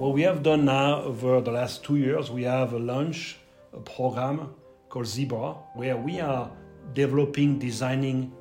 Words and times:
What 0.00 0.14
we 0.14 0.22
have 0.22 0.42
done 0.42 0.64
now 0.64 1.02
over 1.02 1.42
the 1.42 1.50
last 1.50 1.84
two 1.84 1.96
years, 1.96 2.30
we 2.30 2.44
have 2.44 2.72
launched 2.72 3.36
a 3.74 3.80
program 3.80 4.54
called 4.88 5.06
Zebra, 5.06 5.52
where 5.74 5.94
we 5.94 6.20
are 6.20 6.50
developing, 6.94 7.58
designing, 7.58 8.32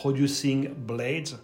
producing 0.00 0.72
blades 0.86 1.34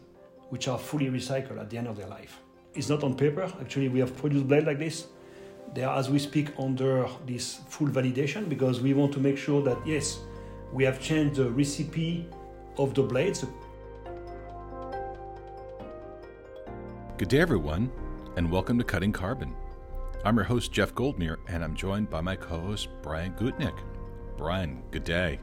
which 0.50 0.68
are 0.68 0.78
fully 0.78 1.06
recycled 1.06 1.60
at 1.60 1.68
the 1.68 1.78
end 1.78 1.88
of 1.88 1.96
their 1.96 2.06
life. 2.06 2.38
It's 2.74 2.88
not 2.88 3.02
on 3.02 3.16
paper. 3.16 3.52
Actually, 3.60 3.88
we 3.88 3.98
have 3.98 4.16
produced 4.16 4.46
blades 4.46 4.66
like 4.66 4.78
this. 4.78 5.08
They 5.74 5.82
are, 5.82 5.98
as 5.98 6.08
we 6.08 6.20
speak, 6.20 6.52
under 6.60 7.08
this 7.26 7.58
full 7.68 7.88
validation 7.88 8.48
because 8.48 8.80
we 8.80 8.94
want 8.94 9.12
to 9.14 9.18
make 9.18 9.36
sure 9.36 9.64
that 9.64 9.84
yes, 9.84 10.20
we 10.72 10.84
have 10.84 11.00
changed 11.00 11.34
the 11.34 11.50
recipe 11.50 12.28
of 12.78 12.94
the 12.94 13.02
blades. 13.02 13.44
Good 17.18 17.30
day, 17.30 17.40
everyone, 17.40 17.90
and 18.36 18.52
welcome 18.52 18.76
to 18.76 18.84
Cutting 18.84 19.12
Carbon. 19.12 19.56
I'm 20.22 20.36
your 20.36 20.44
host, 20.44 20.70
Jeff 20.70 20.94
Goldmeer, 20.94 21.38
and 21.48 21.64
I'm 21.64 21.74
joined 21.74 22.10
by 22.10 22.20
my 22.20 22.36
co 22.36 22.60
host, 22.60 22.90
Brian 23.00 23.32
Gutnick. 23.32 23.78
Brian, 24.36 24.82
good 24.90 25.04
day. 25.04 25.40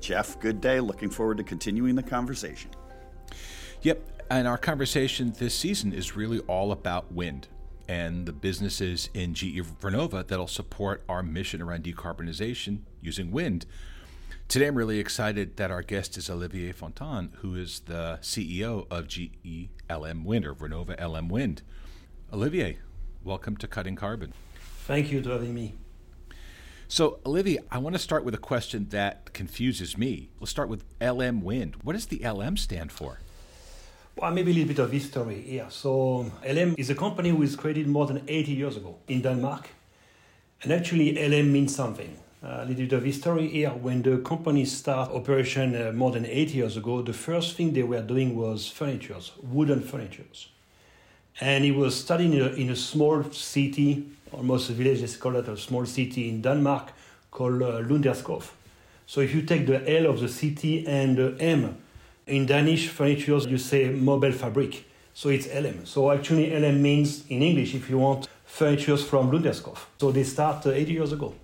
Jeff, 0.00 0.40
good 0.40 0.60
day. 0.60 0.80
Looking 0.80 1.08
forward 1.08 1.36
to 1.36 1.44
continuing 1.44 1.94
the 1.94 2.02
conversation. 2.02 2.72
Yep, 3.82 4.24
and 4.28 4.48
our 4.48 4.58
conversation 4.58 5.32
this 5.38 5.54
season 5.54 5.92
is 5.92 6.16
really 6.16 6.40
all 6.40 6.72
about 6.72 7.12
wind 7.12 7.46
and 7.88 8.26
the 8.26 8.32
businesses 8.32 9.08
in 9.14 9.34
GE 9.34 9.62
Vernova 9.80 10.26
that'll 10.26 10.48
support 10.48 11.04
our 11.08 11.22
mission 11.22 11.62
around 11.62 11.84
decarbonization 11.84 12.80
using 13.00 13.30
wind. 13.30 13.66
Today, 14.48 14.66
I'm 14.66 14.74
really 14.74 14.98
excited 14.98 15.56
that 15.58 15.70
our 15.70 15.82
guest 15.82 16.16
is 16.16 16.28
Olivier 16.28 16.72
Fontan, 16.72 17.34
who 17.38 17.54
is 17.54 17.80
the 17.86 18.18
CEO 18.20 18.88
of 18.90 19.06
GE 19.06 19.68
LM 19.88 20.24
Wind 20.24 20.44
or 20.44 20.54
Vernova 20.54 21.00
LM 21.00 21.28
Wind. 21.28 21.62
Olivier, 22.34 22.78
welcome 23.22 23.58
to 23.58 23.68
Cutting 23.68 23.94
Carbon. 23.94 24.32
Thank 24.86 25.12
you 25.12 25.22
for 25.22 25.32
having 25.32 25.52
me. 25.52 25.74
So, 26.88 27.18
Olivier, 27.26 27.58
I 27.70 27.76
want 27.76 27.94
to 27.94 27.98
start 27.98 28.24
with 28.24 28.34
a 28.34 28.38
question 28.38 28.86
that 28.88 29.34
confuses 29.34 29.98
me. 29.98 30.30
Let's 30.40 30.50
start 30.50 30.70
with 30.70 30.82
LM 30.98 31.42
Wind. 31.42 31.76
What 31.82 31.92
does 31.92 32.06
the 32.06 32.26
LM 32.26 32.56
stand 32.56 32.90
for? 32.90 33.18
Well, 34.16 34.30
maybe 34.30 34.50
a 34.50 34.54
little 34.54 34.68
bit 34.68 34.78
of 34.78 34.90
history 34.90 35.42
here. 35.42 35.66
So, 35.68 36.32
LM 36.42 36.74
is 36.78 36.88
a 36.88 36.94
company 36.94 37.28
who 37.28 37.36
was 37.36 37.54
created 37.54 37.86
more 37.86 38.06
than 38.06 38.22
80 38.26 38.52
years 38.52 38.78
ago 38.78 38.96
in 39.08 39.20
Denmark. 39.20 39.68
And 40.62 40.72
actually, 40.72 41.12
LM 41.12 41.52
means 41.52 41.76
something. 41.76 42.16
A 42.42 42.64
little 42.64 42.86
bit 42.86 42.92
of 42.94 43.04
history 43.04 43.48
here. 43.48 43.72
When 43.72 44.00
the 44.00 44.16
company 44.18 44.64
started 44.64 45.14
operation 45.14 45.76
uh, 45.76 45.92
more 45.92 46.10
than 46.10 46.24
80 46.24 46.54
years 46.54 46.76
ago, 46.78 47.02
the 47.02 47.12
first 47.12 47.56
thing 47.56 47.74
they 47.74 47.82
were 47.82 48.00
doing 48.00 48.34
was 48.34 48.68
furnitures, 48.68 49.32
wooden 49.42 49.82
furnitures. 49.82 50.48
And 51.40 51.64
he 51.64 51.72
was 51.72 51.98
studying 51.98 52.34
in 52.34 52.42
a, 52.42 52.48
in 52.48 52.70
a 52.70 52.76
small 52.76 53.24
city, 53.32 54.06
almost 54.32 54.70
a 54.70 54.72
village, 54.72 55.00
let's 55.00 55.16
call 55.16 55.36
it 55.36 55.48
a 55.48 55.56
small 55.56 55.86
city 55.86 56.28
in 56.28 56.42
Denmark 56.42 56.92
called 57.30 57.62
uh, 57.62 57.80
Lunderskov. 57.80 58.50
So 59.06 59.20
if 59.20 59.34
you 59.34 59.42
take 59.42 59.66
the 59.66 59.98
L 59.98 60.06
of 60.06 60.20
the 60.20 60.28
city 60.28 60.86
and 60.86 61.16
the 61.16 61.36
M, 61.40 61.76
in 62.26 62.46
Danish 62.46 62.88
furniture 62.88 63.38
you 63.48 63.58
say 63.58 63.88
mobile 63.88 64.32
fabric. 64.32 64.84
So 65.14 65.28
it's 65.28 65.46
LM. 65.46 65.84
So 65.84 66.10
actually, 66.10 66.50
LM 66.58 66.80
means 66.80 67.26
in 67.28 67.42
English, 67.42 67.74
if 67.74 67.90
you 67.90 67.98
want, 67.98 68.28
furniture 68.46 68.96
from 68.96 69.30
Lunderskov. 69.30 69.78
So 70.00 70.10
they 70.10 70.24
start 70.24 70.66
uh, 70.66 70.70
80 70.70 70.92
years 70.92 71.12
ago. 71.12 71.34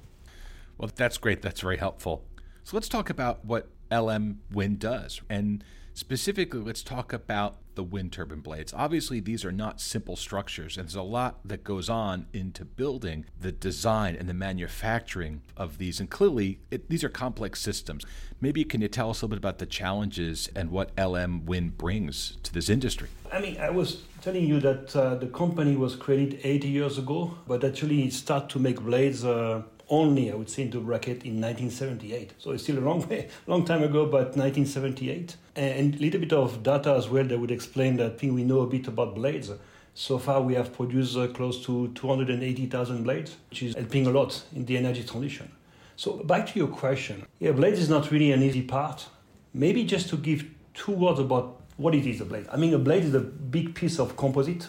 Well, 0.78 0.90
that's 0.94 1.18
great. 1.18 1.42
That's 1.42 1.60
very 1.60 1.76
helpful. 1.76 2.22
So 2.64 2.76
let's 2.76 2.88
talk 2.88 3.10
about 3.10 3.44
what 3.44 3.68
LM 3.90 4.40
Wind 4.50 4.78
does. 4.78 5.20
And 5.28 5.64
specifically, 5.98 6.60
let's 6.60 6.84
talk 6.84 7.12
about 7.12 7.56
the 7.74 7.82
wind 7.82 8.12
turbine 8.12 8.38
blades. 8.38 8.72
Obviously, 8.72 9.18
these 9.18 9.44
are 9.44 9.50
not 9.50 9.80
simple 9.80 10.14
structures, 10.14 10.76
and 10.76 10.86
there's 10.86 10.94
a 10.94 11.02
lot 11.02 11.40
that 11.44 11.64
goes 11.64 11.88
on 11.88 12.26
into 12.32 12.64
building 12.64 13.24
the 13.40 13.50
design 13.50 14.14
and 14.14 14.28
the 14.28 14.34
manufacturing 14.34 15.42
of 15.56 15.78
these. 15.78 15.98
And 15.98 16.08
clearly, 16.08 16.60
it, 16.70 16.88
these 16.88 17.02
are 17.02 17.08
complex 17.08 17.60
systems. 17.60 18.06
Maybe 18.40 18.62
can 18.62 18.80
you 18.80 18.86
tell 18.86 19.10
us 19.10 19.22
a 19.22 19.26
little 19.26 19.30
bit 19.30 19.38
about 19.38 19.58
the 19.58 19.66
challenges 19.66 20.48
and 20.54 20.70
what 20.70 20.96
LM 20.96 21.46
Wind 21.46 21.76
brings 21.76 22.38
to 22.44 22.54
this 22.54 22.68
industry? 22.68 23.08
I 23.32 23.40
mean, 23.40 23.58
I 23.58 23.70
was 23.70 24.02
telling 24.20 24.44
you 24.44 24.60
that 24.60 24.94
uh, 24.94 25.16
the 25.16 25.26
company 25.26 25.74
was 25.74 25.96
created 25.96 26.40
80 26.44 26.68
years 26.68 26.98
ago, 26.98 27.36
but 27.48 27.64
actually 27.64 28.04
it 28.04 28.12
started 28.12 28.50
to 28.50 28.60
make 28.60 28.80
blades. 28.80 29.24
Uh, 29.24 29.62
only, 29.90 30.30
I 30.30 30.34
would 30.34 30.50
say, 30.50 30.62
into 30.62 30.80
bracket 30.80 31.24
in 31.24 31.40
1978. 31.40 32.34
So 32.38 32.52
it's 32.52 32.62
still 32.62 32.78
a 32.78 32.80
long 32.80 33.06
way, 33.08 33.28
long 33.46 33.64
time 33.64 33.82
ago, 33.82 34.06
but 34.06 34.36
1978. 34.36 35.36
And 35.56 35.94
a 35.94 35.98
little 35.98 36.20
bit 36.20 36.32
of 36.32 36.62
data 36.62 36.94
as 36.94 37.08
well 37.08 37.24
that 37.24 37.38
would 37.38 37.50
explain 37.50 37.96
that 37.96 38.06
I 38.06 38.16
think 38.16 38.34
we 38.34 38.44
know 38.44 38.60
a 38.60 38.66
bit 38.66 38.86
about 38.86 39.14
blades. 39.14 39.50
So 39.94 40.18
far, 40.18 40.40
we 40.40 40.54
have 40.54 40.72
produced 40.72 41.16
uh, 41.16 41.26
close 41.28 41.64
to 41.66 41.88
280,000 41.88 43.02
blades, 43.02 43.36
which 43.50 43.64
is 43.64 43.74
helping 43.74 44.06
a 44.06 44.10
lot 44.10 44.44
in 44.54 44.64
the 44.64 44.76
energy 44.76 45.02
transition. 45.02 45.50
So 45.96 46.12
back 46.18 46.46
to 46.46 46.58
your 46.58 46.68
question. 46.68 47.26
Yeah, 47.40 47.52
blades 47.52 47.80
is 47.80 47.88
not 47.88 48.12
really 48.12 48.30
an 48.30 48.42
easy 48.42 48.62
part. 48.62 49.08
Maybe 49.52 49.82
just 49.82 50.08
to 50.10 50.16
give 50.16 50.44
two 50.72 50.92
words 50.92 51.18
about 51.18 51.60
what 51.76 51.94
it 51.94 52.06
is, 52.06 52.20
a 52.20 52.24
blade. 52.24 52.46
I 52.52 52.56
mean, 52.56 52.72
a 52.74 52.78
blade 52.78 53.04
is 53.04 53.14
a 53.14 53.20
big 53.20 53.74
piece 53.74 53.98
of 53.98 54.16
composite, 54.16 54.68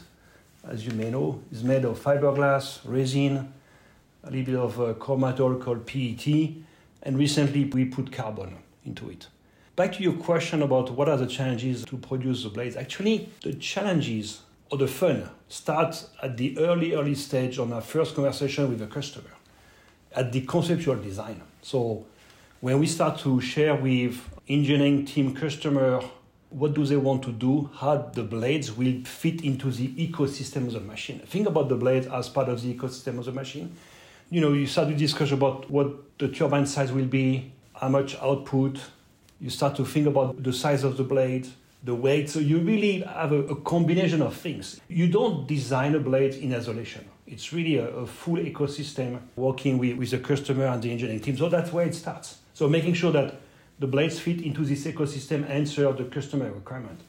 as 0.67 0.85
you 0.85 0.93
may 0.93 1.11
know. 1.11 1.41
It's 1.51 1.61
made 1.61 1.85
of 1.85 1.99
fiberglass, 1.99 2.79
resin, 2.85 3.53
a 4.29 4.31
little 4.31 4.45
bit 4.45 4.55
of 4.55 4.79
a 4.79 4.93
core 4.93 5.55
called 5.55 5.87
PET, 5.87 6.27
and 7.01 7.17
recently 7.17 7.65
we 7.65 7.85
put 7.85 8.11
carbon 8.11 8.57
into 8.85 9.09
it. 9.09 9.27
Back 9.75 9.93
to 9.93 10.03
your 10.03 10.13
question 10.13 10.61
about 10.61 10.91
what 10.91 11.09
are 11.09 11.17
the 11.17 11.25
challenges 11.25 11.83
to 11.85 11.97
produce 11.97 12.43
the 12.43 12.49
blades. 12.49 12.75
Actually, 12.75 13.29
the 13.41 13.53
challenges 13.53 14.41
or 14.69 14.77
the 14.77 14.87
fun 14.87 15.29
start 15.47 16.05
at 16.21 16.37
the 16.37 16.57
early, 16.59 16.93
early 16.93 17.15
stage 17.15 17.57
on 17.57 17.73
our 17.73 17.81
first 17.81 18.13
conversation 18.13 18.69
with 18.69 18.79
the 18.79 18.87
customer, 18.87 19.31
at 20.15 20.31
the 20.31 20.41
conceptual 20.41 20.95
design. 20.95 21.41
So 21.63 22.05
when 22.59 22.77
we 22.79 22.85
start 22.85 23.17
to 23.19 23.41
share 23.41 23.73
with 23.73 24.21
engineering 24.47 25.05
team 25.05 25.33
customer 25.33 26.01
what 26.49 26.73
do 26.73 26.85
they 26.85 26.97
want 26.97 27.23
to 27.23 27.31
do, 27.31 27.69
how 27.75 27.97
the 27.97 28.23
blades 28.23 28.71
will 28.71 29.03
fit 29.05 29.41
into 29.43 29.71
the 29.71 29.87
ecosystem 29.89 30.67
of 30.67 30.73
the 30.73 30.79
machine. 30.79 31.19
Think 31.19 31.47
about 31.47 31.69
the 31.69 31.75
blades 31.75 32.07
as 32.07 32.27
part 32.27 32.49
of 32.49 32.61
the 32.61 32.73
ecosystem 32.73 33.19
of 33.19 33.25
the 33.25 33.31
machine 33.31 33.75
you 34.29 34.41
know, 34.41 34.53
you 34.53 34.67
start 34.67 34.89
to 34.89 34.95
discuss 34.95 35.31
about 35.31 35.69
what 35.69 36.17
the 36.19 36.27
turbine 36.27 36.65
size 36.65 36.91
will 36.91 37.05
be, 37.05 37.51
how 37.73 37.89
much 37.89 38.15
output. 38.17 38.79
You 39.41 39.49
start 39.49 39.75
to 39.77 39.85
think 39.85 40.05
about 40.05 40.43
the 40.43 40.53
size 40.53 40.83
of 40.83 40.97
the 40.97 41.03
blade, 41.03 41.47
the 41.83 41.95
weight. 41.95 42.29
So 42.29 42.39
you 42.39 42.59
really 42.59 43.01
have 43.01 43.31
a, 43.31 43.39
a 43.45 43.55
combination 43.55 44.21
of 44.21 44.35
things. 44.35 44.79
You 44.87 45.07
don't 45.07 45.47
design 45.47 45.95
a 45.95 45.99
blade 45.99 46.35
in 46.35 46.53
isolation. 46.53 47.05
It's 47.25 47.53
really 47.53 47.77
a, 47.77 47.87
a, 47.89 48.07
full 48.07 48.37
ecosystem 48.37 49.19
working 49.35 49.77
with, 49.77 49.97
with 49.97 50.11
the 50.11 50.19
customer 50.19 50.65
and 50.65 50.81
the 50.81 50.91
engineering 50.91 51.21
team. 51.21 51.37
So 51.37 51.47
that's 51.47 51.71
where 51.71 51.85
it 51.85 51.95
starts. 51.95 52.39
So 52.53 52.67
making 52.67 52.95
sure 52.95 53.11
that 53.13 53.35
the 53.79 53.87
blades 53.87 54.19
fit 54.19 54.41
into 54.41 54.65
this 54.65 54.85
ecosystem 54.85 55.49
and 55.49 55.67
serve 55.67 55.97
the 55.97 56.05
customer 56.05 56.51
requirement. 56.51 56.99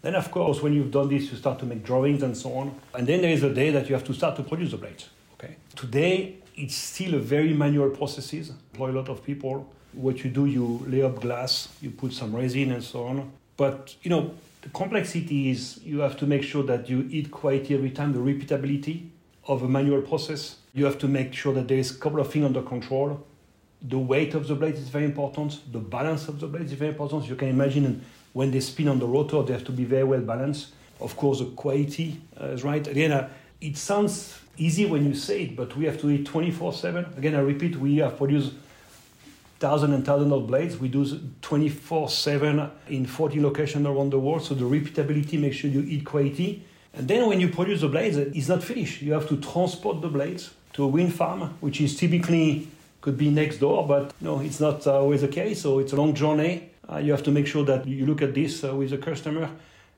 Then, 0.00 0.14
of 0.14 0.30
course, 0.30 0.62
when 0.62 0.74
you've 0.74 0.90
done 0.90 1.08
this, 1.08 1.30
you 1.30 1.36
start 1.36 1.58
to 1.60 1.66
make 1.66 1.82
drawings 1.82 2.22
and 2.22 2.36
so 2.36 2.54
on. 2.54 2.78
And 2.94 3.06
then 3.06 3.20
there 3.20 3.30
is 3.30 3.42
a 3.42 3.52
day 3.52 3.70
that 3.70 3.88
you 3.88 3.94
have 3.94 4.04
to 4.04 4.14
start 4.14 4.36
to 4.36 4.42
produce 4.42 4.70
the 4.70 4.76
blades. 4.76 5.08
Okay. 5.34 5.56
Today, 5.74 6.36
it's 6.56 6.74
still 6.74 7.14
a 7.14 7.18
very 7.18 7.52
manual 7.52 7.90
processes 7.90 8.52
for 8.74 8.88
a 8.88 8.92
lot 8.92 9.08
of 9.08 9.24
people. 9.24 9.72
What 9.92 10.24
you 10.24 10.30
do, 10.30 10.46
you 10.46 10.84
lay 10.86 11.02
up 11.02 11.20
glass, 11.20 11.68
you 11.80 11.90
put 11.90 12.12
some 12.12 12.34
resin 12.34 12.72
and 12.72 12.82
so 12.82 13.04
on. 13.04 13.32
But 13.56 13.94
you 14.02 14.10
know, 14.10 14.34
the 14.62 14.68
complexity 14.70 15.50
is 15.50 15.80
you 15.84 16.00
have 16.00 16.16
to 16.18 16.26
make 16.26 16.42
sure 16.42 16.62
that 16.64 16.88
you 16.88 17.06
eat 17.10 17.30
quality 17.30 17.74
every 17.74 17.90
time, 17.90 18.12
the 18.12 18.18
repeatability 18.18 19.08
of 19.46 19.62
a 19.62 19.68
manual 19.68 20.02
process. 20.02 20.56
You 20.72 20.84
have 20.86 20.98
to 20.98 21.08
make 21.08 21.34
sure 21.34 21.52
that 21.54 21.68
there 21.68 21.78
is 21.78 21.90
a 21.90 21.98
couple 21.98 22.20
of 22.20 22.32
things 22.32 22.46
under 22.46 22.62
control. 22.62 23.24
The 23.82 23.98
weight 23.98 24.34
of 24.34 24.48
the 24.48 24.54
blade 24.54 24.74
is 24.74 24.88
very 24.88 25.04
important. 25.04 25.60
The 25.70 25.78
balance 25.78 26.28
of 26.28 26.40
the 26.40 26.46
blade 26.46 26.64
is 26.64 26.72
very 26.72 26.90
important. 26.90 27.28
You 27.28 27.36
can 27.36 27.48
imagine 27.48 28.02
when 28.32 28.50
they 28.50 28.60
spin 28.60 28.88
on 28.88 28.98
the 28.98 29.06
rotor, 29.06 29.42
they 29.42 29.52
have 29.52 29.64
to 29.64 29.72
be 29.72 29.84
very 29.84 30.04
well 30.04 30.20
balanced. 30.20 30.68
Of 31.00 31.16
course, 31.16 31.40
the 31.40 31.46
quality 31.46 32.20
uh, 32.40 32.46
is 32.46 32.64
right. 32.64 32.86
Again, 32.86 33.12
uh, 33.12 33.28
it 33.64 33.78
sounds 33.78 34.38
easy 34.58 34.84
when 34.84 35.06
you 35.06 35.14
say 35.14 35.44
it, 35.44 35.56
but 35.56 35.74
we 35.76 35.86
have 35.86 35.98
to 36.00 36.10
eat 36.10 36.26
24 36.26 36.72
7. 36.74 37.14
Again, 37.16 37.34
I 37.34 37.40
repeat, 37.40 37.76
we 37.76 37.96
have 37.96 38.18
produced 38.18 38.52
thousands 39.58 39.94
and 39.94 40.04
thousands 40.04 40.32
of 40.32 40.46
blades. 40.46 40.76
We 40.76 40.88
do 40.88 41.06
24 41.40 42.10
7 42.10 42.70
in 42.88 43.06
40 43.06 43.40
locations 43.40 43.86
around 43.86 44.10
the 44.10 44.20
world. 44.20 44.44
So 44.44 44.54
the 44.54 44.64
repeatability 44.64 45.40
makes 45.40 45.56
sure 45.56 45.70
you 45.70 45.80
eat 45.80 46.04
quality. 46.04 46.64
And 46.92 47.08
then 47.08 47.26
when 47.26 47.40
you 47.40 47.48
produce 47.48 47.80
the 47.80 47.88
blades, 47.88 48.18
it's 48.18 48.48
not 48.48 48.62
finished. 48.62 49.00
You 49.00 49.14
have 49.14 49.28
to 49.28 49.36
transport 49.38 50.02
the 50.02 50.08
blades 50.08 50.52
to 50.74 50.84
a 50.84 50.86
wind 50.86 51.14
farm, 51.14 51.56
which 51.60 51.80
is 51.80 51.96
typically 51.96 52.68
could 53.00 53.16
be 53.16 53.30
next 53.30 53.58
door, 53.58 53.86
but 53.86 54.12
no, 54.20 54.40
it's 54.40 54.60
not 54.60 54.86
always 54.86 55.20
the 55.20 55.28
case. 55.28 55.60
So 55.62 55.78
it's 55.78 55.92
a 55.92 55.96
long 55.96 56.14
journey. 56.14 56.70
Uh, 56.90 56.98
you 56.98 57.12
have 57.12 57.22
to 57.24 57.30
make 57.30 57.46
sure 57.46 57.64
that 57.64 57.86
you 57.86 58.06
look 58.06 58.22
at 58.22 58.34
this 58.34 58.62
uh, 58.64 58.74
with 58.74 58.90
the 58.90 58.98
customer. 58.98 59.50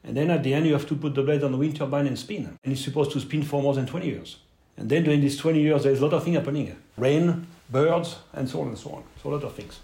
And 0.06 0.17
then 0.17 0.31
at 0.31 0.44
the 0.44 0.55
end, 0.55 0.67
you 0.67 0.73
have 0.73 0.87
to 0.87 0.94
put 0.94 1.17
the 1.17 1.23
blade 1.23 1.43
on 1.43 1.50
the 1.50 1.58
wind 1.58 1.75
turbine 1.76 2.06
and 2.06 2.17
spin. 2.17 2.56
And 2.62 2.73
it's 2.73 2.85
supposed 2.85 3.11
to 3.12 3.20
spin 3.20 3.43
for 3.43 3.61
more 3.61 3.75
than 3.75 3.87
20 3.87 4.06
years. 4.06 4.37
And 4.76 4.88
then 4.88 5.03
during 5.03 5.20
these 5.20 5.37
20 5.37 5.61
years, 5.61 5.82
there's 5.82 5.99
a 5.99 6.05
lot 6.05 6.14
of 6.14 6.23
things 6.23 6.37
happening 6.37 6.76
rain, 6.97 7.49
birds, 7.69 8.17
and 8.32 8.49
so 8.49 8.61
on 8.61 8.69
and 8.69 8.79
so 8.79 8.91
on. 8.91 9.03
So, 9.20 9.31
a 9.31 9.32
lot 9.32 9.43
of 9.43 9.55
things. 9.55 9.81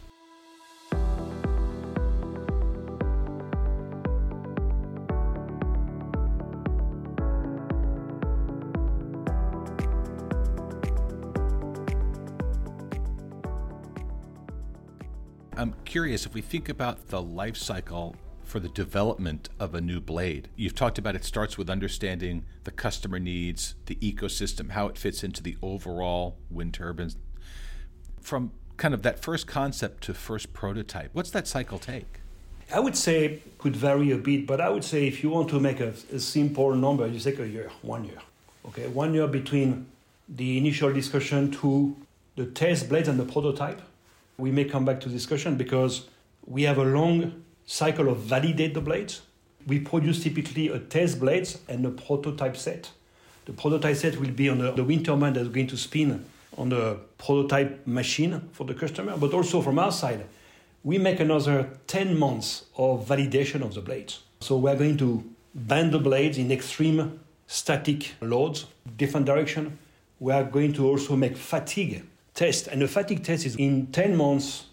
I'm 15.57 15.75
curious 15.85 16.27
if 16.27 16.35
we 16.35 16.43
think 16.43 16.69
about 16.69 17.09
the 17.09 17.21
life 17.21 17.57
cycle 17.57 18.15
for 18.53 18.61
the 18.61 18.69
development 18.69 19.49
of 19.59 19.75
a 19.75 19.81
new 19.81 19.99
blade. 19.99 20.47
You've 20.57 20.75
talked 20.75 20.99
about 20.99 21.17
it 21.17 21.25
starts 21.25 21.57
with 21.57 21.71
understanding 21.71 22.45
the 22.65 22.71
customer 22.71 23.19
needs, 23.19 23.77
the 23.87 23.95
ecosystem, 23.95 24.73
how 24.73 24.89
it 24.89 24.99
fits 24.99 25.25
into 25.25 25.43
the 25.43 25.57
overall 25.63 26.37
wind 26.51 26.75
turbines. 26.75 27.17
From 28.21 28.53
kind 28.77 28.93
of 28.93 29.01
that 29.05 29.21
first 29.21 29.47
concept 29.47 30.05
to 30.05 30.13
first 30.13 30.53
prototype, 30.53 31.09
what's 31.15 31.31
that 31.31 31.49
cycle 31.49 31.79
take? 31.79 32.21
I 32.71 32.79
would 32.79 32.95
say 32.95 33.41
could 33.57 33.75
vary 33.75 34.11
a 34.11 34.19
bit, 34.19 34.47
but 34.47 34.61
I 34.61 34.69
would 34.69 34.85
say 34.85 35.07
if 35.07 35.23
you 35.23 35.31
want 35.31 35.49
to 35.49 35.59
make 35.59 35.81
a, 35.81 35.95
a 36.13 36.19
simple 36.19 36.75
number, 36.75 37.07
you 37.07 37.19
take 37.21 37.39
a 37.39 37.49
year, 37.49 37.71
one 37.81 38.05
year. 38.05 38.19
Okay, 38.67 38.87
one 38.87 39.15
year 39.15 39.29
between 39.29 39.87
the 40.29 40.59
initial 40.59 40.93
discussion 40.93 41.51
to 41.53 41.97
the 42.37 42.45
test 42.45 42.91
blades 42.91 43.09
and 43.09 43.19
the 43.19 43.25
prototype. 43.25 43.81
We 44.37 44.51
may 44.51 44.67
come 44.67 44.85
back 44.85 45.01
to 45.01 45.09
discussion 45.09 45.57
because 45.57 46.07
we 46.45 46.65
have 46.65 46.77
a 46.77 46.85
long 46.85 47.45
cycle 47.67 48.09
of 48.09 48.19
validate 48.19 48.75
the 48.75 48.81
blades. 48.81 49.23
We 49.67 49.81
produce 49.81 50.23
typically 50.23 50.69
a 50.69 50.79
test 50.79 51.21
blades 51.21 51.59
and 51.69 51.85
a 51.87 51.91
prototype 51.91 52.57
set. 52.57 52.91
The 53.45 53.53
prototype 53.53 53.97
set 53.97 54.19
will 54.21 54.31
be 54.31 54.49
on 54.49 54.59
the, 54.59 54.73
the 54.73 54.85
wind 54.85 55.07
turbine 55.07 55.33
that's 55.33 55.49
going 55.49 55.69
to 55.69 55.77
spin 55.77 56.25
on 56.59 56.69
the 56.69 56.99
prototype 57.19 57.87
machine 57.87 58.49
for 58.53 58.65
the 58.65 58.75
customer, 58.75 59.17
but 59.17 59.33
also 59.33 59.63
from 59.63 59.79
our 59.79 59.93
side, 59.93 60.27
we 60.85 60.99
make 60.99 61.21
another 61.21 61.71
10 61.87 62.19
months 62.19 62.67
of 62.77 63.07
validation 63.07 63.63
of 63.63 63.75
the 63.75 63.81
blades. 63.81 64.23
So 64.41 64.57
we're 64.57 64.77
going 64.77 64.97
to 64.99 65.25
bend 65.55 65.93
the 65.93 65.99
blades 65.99 66.39
in 66.39 66.51
extreme 66.51 67.21
static 67.47 68.13
loads, 68.21 68.67
different 68.97 69.27
direction. 69.27 69.79
We 70.19 70.33
are 70.33 70.45
going 70.45 70.73
to 70.75 70.87
also 70.87 71.17
make 71.17 71.37
fatigue 71.37 72.05
test. 72.35 72.67
And 72.67 72.83
the 72.83 72.89
fatigue 72.89 73.25
test 73.25 73.47
is 73.47 73.57
in 73.57 73.89
10 73.89 74.17
months, 74.17 74.67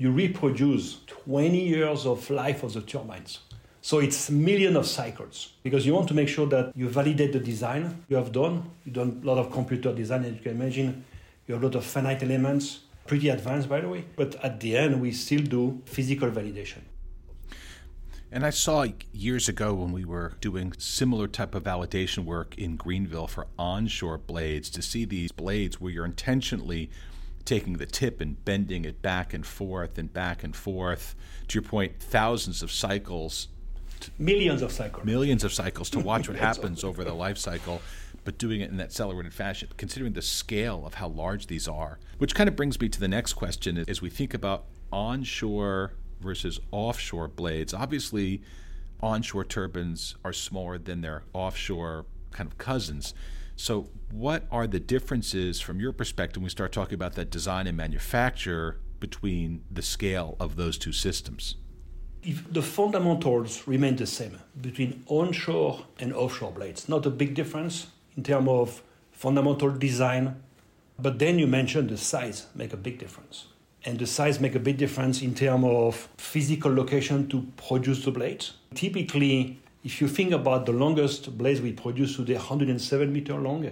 you 0.00 0.10
reproduce 0.10 1.00
20 1.08 1.60
years 1.60 2.06
of 2.06 2.28
life 2.30 2.62
of 2.62 2.72
the 2.72 2.80
turbines. 2.80 3.40
So 3.82 3.98
it's 3.98 4.30
millions 4.30 4.74
of 4.76 4.86
cycles 4.86 5.52
because 5.62 5.84
you 5.84 5.92
want 5.92 6.08
to 6.08 6.14
make 6.14 6.26
sure 6.26 6.46
that 6.46 6.72
you 6.74 6.88
validate 6.88 7.34
the 7.34 7.38
design 7.38 8.02
you 8.08 8.16
have 8.16 8.32
done. 8.32 8.70
You've 8.84 8.94
done 8.94 9.20
a 9.22 9.26
lot 9.26 9.36
of 9.36 9.52
computer 9.52 9.92
design, 9.94 10.24
as 10.24 10.32
you 10.32 10.40
can 10.40 10.52
imagine. 10.52 11.04
You 11.46 11.54
have 11.54 11.62
a 11.62 11.66
lot 11.66 11.74
of 11.74 11.84
finite 11.84 12.22
elements, 12.22 12.80
pretty 13.06 13.28
advanced, 13.28 13.68
by 13.68 13.82
the 13.82 13.88
way. 13.88 14.06
But 14.16 14.42
at 14.42 14.58
the 14.60 14.74
end, 14.74 15.02
we 15.02 15.12
still 15.12 15.42
do 15.42 15.82
physical 15.84 16.30
validation. 16.30 16.78
And 18.32 18.46
I 18.46 18.50
saw 18.50 18.86
years 19.12 19.50
ago 19.50 19.74
when 19.74 19.92
we 19.92 20.06
were 20.06 20.32
doing 20.40 20.72
similar 20.78 21.28
type 21.28 21.54
of 21.54 21.64
validation 21.64 22.24
work 22.24 22.56
in 22.56 22.76
Greenville 22.76 23.26
for 23.26 23.48
onshore 23.58 24.16
blades 24.16 24.70
to 24.70 24.80
see 24.80 25.04
these 25.04 25.30
blades 25.30 25.78
where 25.78 25.92
you're 25.92 26.06
intentionally 26.06 26.90
taking 27.44 27.74
the 27.74 27.86
tip 27.86 28.20
and 28.20 28.42
bending 28.44 28.84
it 28.84 29.02
back 29.02 29.32
and 29.34 29.46
forth 29.46 29.98
and 29.98 30.12
back 30.12 30.44
and 30.44 30.54
forth. 30.54 31.14
To 31.48 31.54
your 31.54 31.68
point, 31.68 32.00
thousands 32.00 32.62
of 32.62 32.70
cycles. 32.70 33.48
Millions 34.18 34.62
of 34.62 34.72
cycles. 34.72 35.04
Millions 35.04 35.44
of 35.44 35.52
cycles 35.52 35.90
to 35.90 36.00
watch 36.00 36.28
what 36.28 36.38
happens 36.48 36.84
over 36.84 37.04
the 37.04 37.14
life 37.14 37.38
cycle 37.38 37.82
but 38.24 38.38
doing 38.38 38.60
it 38.60 38.70
in 38.70 38.76
that 38.76 38.84
accelerated 38.84 39.32
fashion, 39.32 39.68
considering 39.76 40.12
the 40.12 40.22
scale 40.22 40.84
of 40.86 40.94
how 40.94 41.08
large 41.08 41.46
these 41.46 41.66
are. 41.66 41.98
Which 42.18 42.34
kind 42.34 42.48
of 42.48 42.56
brings 42.56 42.80
me 42.80 42.88
to 42.88 43.00
the 43.00 43.08
next 43.08 43.34
question 43.34 43.82
as 43.88 44.02
we 44.02 44.10
think 44.10 44.34
about 44.34 44.64
onshore 44.92 45.94
versus 46.20 46.60
offshore 46.70 47.28
blades. 47.28 47.72
Obviously, 47.72 48.42
onshore 49.00 49.44
turbines 49.44 50.16
are 50.24 50.32
smaller 50.32 50.78
than 50.78 51.00
their 51.00 51.22
offshore 51.32 52.04
kind 52.30 52.48
of 52.48 52.58
cousins. 52.58 53.14
So, 53.60 53.90
what 54.10 54.44
are 54.50 54.66
the 54.66 54.80
differences 54.80 55.60
from 55.60 55.80
your 55.80 55.92
perspective 55.92 56.38
when 56.38 56.44
we 56.44 56.48
start 56.48 56.72
talking 56.72 56.94
about 56.94 57.14
that 57.16 57.30
design 57.30 57.66
and 57.66 57.76
manufacture 57.76 58.80
between 59.00 59.64
the 59.70 59.82
scale 59.82 60.34
of 60.40 60.56
those 60.56 60.78
two 60.78 60.92
systems? 60.92 61.56
If 62.22 62.50
the 62.50 62.62
fundamentals 62.62 63.68
remain 63.68 63.96
the 63.96 64.06
same 64.06 64.38
between 64.58 65.04
onshore 65.08 65.84
and 65.98 66.14
offshore 66.14 66.52
blades, 66.52 66.88
not 66.88 67.04
a 67.04 67.10
big 67.10 67.34
difference 67.34 67.88
in 68.16 68.22
terms 68.22 68.48
of 68.48 68.82
fundamental 69.12 69.70
design, 69.70 70.42
but 70.98 71.18
then 71.18 71.38
you 71.38 71.46
mentioned 71.46 71.90
the 71.90 71.98
size 71.98 72.46
make 72.54 72.72
a 72.72 72.78
big 72.78 72.98
difference 72.98 73.48
and 73.84 73.98
the 73.98 74.06
size 74.06 74.40
make 74.40 74.54
a 74.54 74.58
big 74.58 74.78
difference 74.78 75.20
in 75.20 75.34
terms 75.34 75.66
of 75.66 76.08
physical 76.16 76.72
location 76.72 77.28
to 77.28 77.46
produce 77.58 78.06
the 78.06 78.10
blades. 78.10 78.54
Typically, 78.74 79.60
if 79.82 80.00
you 80.00 80.08
think 80.08 80.32
about 80.32 80.66
the 80.66 80.72
longest 80.72 81.36
blades 81.38 81.60
we 81.60 81.72
produce 81.72 82.16
today, 82.16 82.34
107 82.34 83.12
meter 83.12 83.34
long, 83.34 83.70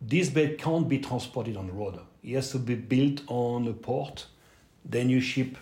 this 0.00 0.30
blade 0.30 0.58
can't 0.58 0.88
be 0.88 0.98
transported 0.98 1.56
on 1.56 1.66
the 1.66 1.72
road. 1.72 1.98
It 2.22 2.34
has 2.34 2.52
to 2.52 2.58
be 2.58 2.76
built 2.76 3.22
on 3.26 3.66
a 3.66 3.72
port, 3.72 4.26
then 4.84 5.10
you 5.10 5.20
ship 5.20 5.56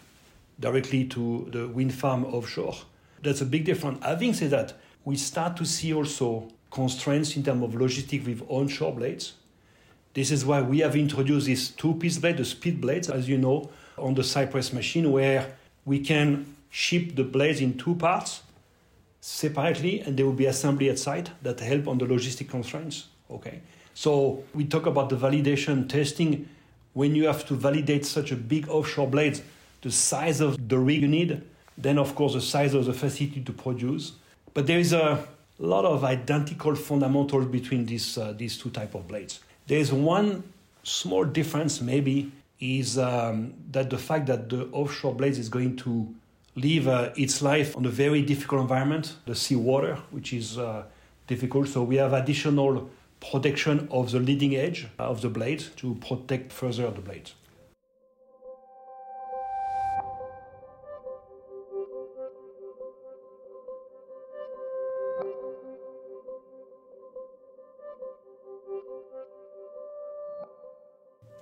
directly 0.60 1.04
to 1.06 1.48
the 1.50 1.68
wind 1.68 1.94
farm 1.94 2.24
offshore. 2.26 2.76
That's 3.22 3.40
a 3.40 3.46
big 3.46 3.64
difference. 3.64 4.04
Having 4.04 4.34
said 4.34 4.50
that, 4.50 4.74
we 5.04 5.16
start 5.16 5.56
to 5.56 5.64
see 5.64 5.94
also 5.94 6.48
constraints 6.70 7.36
in 7.36 7.42
terms 7.42 7.62
of 7.62 7.74
logistics 7.74 8.26
with 8.26 8.42
onshore 8.48 8.94
blades. 8.94 9.32
This 10.12 10.30
is 10.30 10.44
why 10.44 10.60
we 10.60 10.80
have 10.80 10.94
introduced 10.94 11.46
this 11.46 11.70
two-piece 11.70 12.18
blade, 12.18 12.36
the 12.36 12.44
speed 12.44 12.80
blades, 12.80 13.08
as 13.08 13.28
you 13.28 13.38
know, 13.38 13.70
on 13.96 14.14
the 14.14 14.24
Cypress 14.24 14.72
machine, 14.72 15.10
where 15.10 15.56
we 15.84 16.00
can 16.00 16.54
ship 16.70 17.14
the 17.16 17.24
blades 17.24 17.60
in 17.60 17.78
two 17.78 17.94
parts 17.94 18.42
separately, 19.20 20.00
and 20.00 20.16
they 20.16 20.22
will 20.22 20.32
be 20.32 20.46
assembly 20.46 20.88
at 20.88 20.98
site 20.98 21.30
that 21.42 21.60
help 21.60 21.88
on 21.88 21.98
the 21.98 22.06
logistic 22.06 22.48
constraints. 22.48 23.08
Okay, 23.30 23.60
so 23.94 24.44
we 24.54 24.64
talk 24.64 24.86
about 24.86 25.08
the 25.08 25.16
validation 25.16 25.88
testing. 25.88 26.48
When 26.94 27.14
you 27.14 27.26
have 27.26 27.46
to 27.46 27.54
validate 27.54 28.06
such 28.06 28.32
a 28.32 28.36
big 28.36 28.68
offshore 28.68 29.08
blades, 29.08 29.42
the 29.82 29.90
size 29.90 30.40
of 30.40 30.68
the 30.68 30.78
rig 30.78 31.02
you 31.02 31.08
need, 31.08 31.42
then 31.76 31.98
of 31.98 32.14
course 32.14 32.34
the 32.34 32.40
size 32.40 32.74
of 32.74 32.86
the 32.86 32.92
facility 32.92 33.40
to 33.42 33.52
produce. 33.52 34.12
But 34.54 34.66
there 34.66 34.78
is 34.78 34.92
a 34.92 35.24
lot 35.58 35.84
of 35.84 36.04
identical 36.04 36.74
fundamentals 36.74 37.46
between 37.46 37.86
these 37.86 38.18
uh, 38.18 38.32
these 38.36 38.56
two 38.58 38.70
type 38.70 38.94
of 38.94 39.06
blades. 39.06 39.40
There's 39.66 39.92
one 39.92 40.42
small 40.82 41.24
difference, 41.24 41.80
maybe, 41.80 42.32
is 42.60 42.98
um, 42.98 43.54
that 43.70 43.90
the 43.90 43.98
fact 43.98 44.26
that 44.26 44.48
the 44.48 44.66
offshore 44.72 45.14
blades 45.14 45.38
is 45.38 45.48
going 45.48 45.76
to 45.76 46.12
live 46.60 46.88
uh, 46.88 47.10
its 47.16 47.42
life 47.42 47.76
on 47.76 47.86
a 47.86 47.90
very 47.90 48.22
difficult 48.22 48.60
environment, 48.62 49.16
the 49.26 49.34
sea 49.34 49.56
water, 49.56 49.96
which 50.10 50.32
is 50.32 50.58
uh, 50.58 50.84
difficult. 51.26 51.68
So 51.68 51.82
we 51.82 51.96
have 51.96 52.12
additional 52.12 52.90
protection 53.20 53.88
of 53.90 54.10
the 54.10 54.20
leading 54.20 54.56
edge 54.56 54.88
of 54.98 55.20
the 55.20 55.28
blade 55.28 55.64
to 55.76 55.94
protect 55.96 56.52
further 56.52 56.90
the 56.90 57.00
blade. 57.00 57.30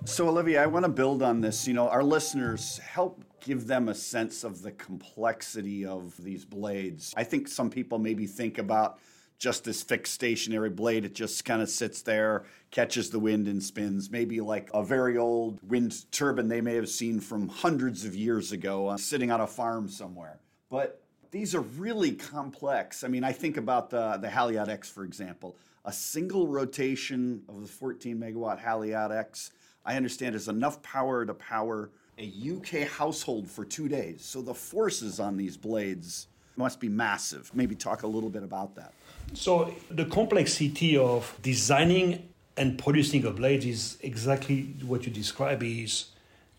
So, 0.07 0.29
Olivier, 0.29 0.59
I 0.59 0.67
want 0.67 0.85
to 0.85 0.89
build 0.89 1.21
on 1.21 1.41
this. 1.41 1.67
You 1.67 1.73
know, 1.73 1.89
our 1.89 2.01
listeners 2.01 2.77
help 2.77 3.21
give 3.41 3.67
them 3.67 3.89
a 3.89 3.93
sense 3.93 4.45
of 4.45 4.61
the 4.61 4.71
complexity 4.71 5.85
of 5.85 6.15
these 6.23 6.45
blades. 6.45 7.13
I 7.17 7.25
think 7.25 7.49
some 7.49 7.69
people 7.69 7.99
maybe 7.99 8.25
think 8.25 8.57
about 8.57 8.99
just 9.37 9.65
this 9.65 9.83
fixed 9.83 10.13
stationary 10.13 10.69
blade. 10.69 11.03
It 11.03 11.13
just 11.13 11.43
kind 11.43 11.61
of 11.61 11.69
sits 11.69 12.03
there, 12.03 12.45
catches 12.71 13.09
the 13.09 13.19
wind, 13.19 13.49
and 13.49 13.61
spins. 13.61 14.09
Maybe 14.09 14.39
like 14.39 14.69
a 14.73 14.81
very 14.81 15.17
old 15.17 15.59
wind 15.61 16.09
turbine 16.09 16.47
they 16.47 16.61
may 16.61 16.75
have 16.75 16.89
seen 16.89 17.19
from 17.19 17.49
hundreds 17.49 18.05
of 18.05 18.15
years 18.15 18.53
ago, 18.53 18.87
uh, 18.87 18.97
sitting 18.97 19.29
on 19.29 19.41
a 19.41 19.47
farm 19.47 19.89
somewhere. 19.89 20.39
But 20.69 21.01
these 21.31 21.53
are 21.53 21.61
really 21.61 22.13
complex. 22.13 23.03
I 23.03 23.09
mean, 23.09 23.25
I 23.25 23.33
think 23.33 23.57
about 23.57 23.89
the, 23.89 24.17
the 24.21 24.29
Haliade 24.29 24.69
X, 24.69 24.89
for 24.89 25.03
example. 25.03 25.57
A 25.83 25.91
single 25.91 26.47
rotation 26.47 27.43
of 27.49 27.61
the 27.61 27.67
14 27.67 28.17
megawatt 28.17 28.63
Haliade 28.63 29.11
X 29.11 29.51
I 29.87 29.95
understand 29.95 30.35
is 30.35 30.49
enough 30.49 30.83
power 30.83 31.25
to 31.25 31.33
power 31.33 31.89
a 32.19 32.25
UK 32.25 32.87
household 32.87 33.49
for 33.49 33.63
two 33.63 33.87
days. 33.87 34.23
So 34.23 34.41
the 34.41 34.53
forces 34.53 35.19
on 35.19 35.37
these 35.37 35.55
blades 35.55 36.27
must 36.57 36.81
be 36.81 36.89
massive. 36.89 37.49
Maybe 37.55 37.73
talk 37.73 38.03
a 38.03 38.07
little 38.07 38.29
bit 38.29 38.43
about 38.43 38.75
that. 38.75 38.93
So 39.33 39.73
the 39.89 40.05
complexity 40.05 40.97
of 40.97 41.33
designing 41.41 42.27
and 42.57 42.77
producing 42.77 43.23
a 43.25 43.31
blade 43.31 43.63
is 43.63 43.97
exactly 44.01 44.73
what 44.85 45.05
you 45.05 45.11
describe 45.11 45.63
is 45.63 46.07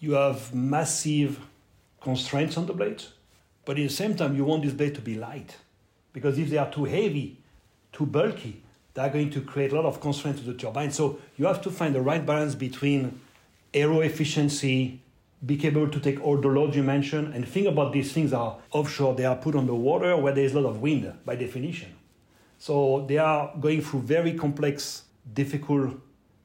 you 0.01 0.13
have 0.13 0.55
massive 0.55 1.39
constraints 2.01 2.57
on 2.57 2.67
the 2.67 2.73
blade, 2.73 3.03
but 3.67 3.73
at 3.79 3.83
the 3.83 3.89
same 3.89 4.17
time 4.17 4.37
you 4.37 4.45
want 4.45 4.63
this 4.63 4.73
blade 4.73 4.95
to 4.95 5.03
be 5.03 5.17
light. 5.17 5.57
Because 6.15 6.39
if 6.39 6.49
they 6.49 6.57
are 6.57 6.71
too 6.71 6.85
heavy, 6.85 7.39
too 7.93 8.07
bulky, 8.07 8.63
they're 8.99 9.11
going 9.11 9.31
to 9.31 9.41
create 9.41 9.73
a 9.73 9.77
lot 9.77 9.85
of 9.85 10.01
constraints 10.01 10.41
to 10.41 10.47
the 10.47 10.55
turbine. 10.55 10.91
So 10.91 11.21
you 11.37 11.47
have 11.47 11.63
to 11.63 11.71
find 11.71 11.95
the 11.95 12.03
right 12.03 12.25
balance 12.25 12.55
between 12.57 13.21
aero 13.73 14.01
efficiency, 14.01 15.01
be 15.47 15.65
able 15.67 15.89
to 15.89 16.01
take 16.01 16.21
all 16.21 16.37
the 16.37 16.49
loads 16.49 16.77
you 16.77 16.83
mentioned, 16.83 17.33
and 17.33 17.47
think 17.47 17.69
about 17.69 17.93
these 17.93 18.13
things 18.13 18.33
are 18.33 18.59
offshore. 18.73 19.15
They 19.15 19.25
are 19.25 19.37
put 19.37 19.55
on 19.55 19.67
the 19.67 19.75
water 19.75 20.17
where 20.17 20.35
there 20.35 20.45
is 20.45 20.55
a 20.55 20.61
lot 20.61 20.71
of 20.71 20.83
wind 20.83 21.13
by 21.25 21.37
definition. 21.37 21.95
So 22.59 23.05
they 23.09 23.19
are 23.19 23.55
going 23.61 23.83
through 23.83 24.01
very 24.01 24.35
complex, 24.35 25.05
difficult 25.33 25.95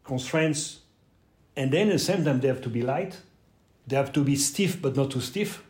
constraints, 0.03 0.81
and 1.55 1.72
then 1.72 1.88
at 1.88 1.93
the 1.93 2.00
same 2.00 2.24
time 2.24 2.39
they 2.39 2.50
have 2.50 2.62
to 2.62 2.69
be 2.69 2.83
light, 2.83 3.17
They 3.88 3.95
have 3.95 4.13
to 4.13 4.24
be 4.24 4.36
stiff 4.36 4.81
but 4.81 4.95
not 4.95 5.12
too 5.12 5.22
stiff. 5.22 5.63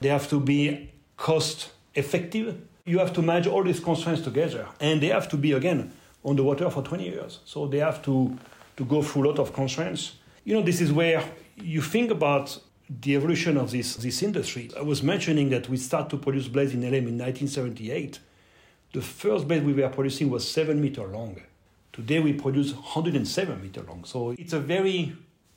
They 0.00 0.08
have 0.08 0.28
to 0.28 0.40
be 0.40 0.90
cost 1.16 1.70
effective. 1.94 2.60
You 2.84 2.98
have 2.98 3.12
to 3.14 3.22
manage 3.22 3.46
all 3.46 3.64
these 3.64 3.80
constraints 3.80 4.22
together. 4.22 4.68
And 4.80 5.00
they 5.00 5.08
have 5.08 5.28
to 5.30 5.36
be, 5.36 5.52
again, 5.52 5.92
on 6.26 6.34
the 6.34 6.42
water 6.42 6.68
for 6.68 6.82
20 6.82 7.04
years. 7.04 7.38
So 7.44 7.66
they 7.68 7.78
have 7.78 8.02
to, 8.02 8.36
to 8.76 8.84
go 8.84 9.00
through 9.00 9.24
a 9.24 9.26
lot 9.28 9.38
of 9.38 9.54
constraints. 9.54 10.16
You 10.44 10.54
know, 10.54 10.62
this 10.62 10.80
is 10.80 10.92
where 10.92 11.24
you 11.56 11.80
think 11.80 12.10
about 12.10 12.58
the 12.90 13.14
evolution 13.14 13.56
of 13.56 13.70
this, 13.70 13.96
this 13.96 14.22
industry. 14.22 14.70
I 14.76 14.82
was 14.82 15.02
mentioning 15.02 15.50
that 15.50 15.68
we 15.68 15.76
start 15.76 16.10
to 16.10 16.18
produce 16.18 16.48
blades 16.48 16.74
in 16.74 16.80
LM 16.80 17.08
in 17.08 17.18
1978. 17.18 18.18
The 18.92 19.00
first 19.00 19.46
blade 19.46 19.64
we 19.64 19.72
were 19.72 19.88
producing 19.88 20.28
was 20.28 20.48
seven 20.48 20.80
meter 20.80 21.06
long. 21.06 21.40
Today 21.92 22.18
we 22.18 22.32
produce 22.32 22.74
107 22.74 23.62
meter 23.62 23.82
long. 23.82 24.04
So 24.04 24.30
it's 24.30 24.52
a 24.52 24.60
very 24.60 25.16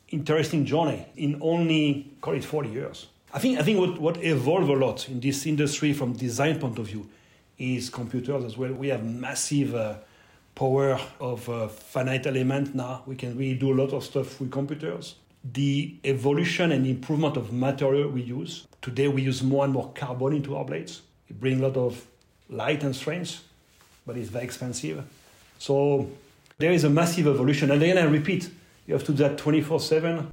interesting 0.09 0.65
journey 0.65 1.05
in 1.17 1.37
only, 1.41 2.11
call 2.21 2.35
it 2.35 2.45
40 2.45 2.69
years. 2.69 3.07
I 3.33 3.39
think, 3.39 3.59
I 3.59 3.63
think 3.63 3.79
what, 3.79 3.99
what 3.99 4.23
evolved 4.23 4.69
a 4.69 4.73
lot 4.73 5.09
in 5.09 5.19
this 5.19 5.45
industry 5.45 5.93
from 5.93 6.13
design 6.13 6.59
point 6.59 6.79
of 6.79 6.87
view 6.87 7.09
is 7.57 7.89
computers 7.89 8.43
as 8.43 8.57
well. 8.57 8.71
We 8.71 8.87
have 8.87 9.03
massive 9.03 9.75
uh, 9.75 9.95
power 10.59 10.99
of 11.21 11.47
uh, 11.47 11.69
finite 11.69 12.27
element 12.27 12.75
now. 12.75 13.01
We 13.05 13.15
can 13.15 13.37
really 13.37 13.55
do 13.55 13.71
a 13.71 13.77
lot 13.81 13.93
of 13.93 14.03
stuff 14.03 14.41
with 14.41 14.51
computers 14.51 15.15
the 15.53 15.95
evolution 16.03 16.73
and 16.73 16.85
improvement 16.85 17.37
of 17.37 17.53
material 17.53 18.09
we 18.09 18.21
use. 18.21 18.67
Today 18.81 19.07
we 19.07 19.21
use 19.21 19.41
more 19.41 19.63
and 19.63 19.71
more 19.71 19.89
carbon 19.93 20.33
into 20.33 20.57
our 20.57 20.65
blades. 20.65 21.01
It 21.29 21.39
brings 21.39 21.61
a 21.61 21.67
lot 21.67 21.77
of 21.77 22.05
light 22.49 22.83
and 22.83 22.93
strength, 22.93 23.41
but 24.05 24.17
it's 24.17 24.27
very 24.27 24.43
expensive. 24.43 25.01
So 25.57 26.09
there 26.57 26.73
is 26.73 26.83
a 26.83 26.89
massive 26.89 27.25
evolution. 27.25 27.71
And 27.71 27.81
again, 27.81 27.97
I 27.97 28.03
repeat, 28.03 28.49
you 28.85 28.93
have 28.95 29.05
to 29.05 29.13
do 29.13 29.23
that 29.23 29.37
24 29.37 29.79
7. 29.79 30.29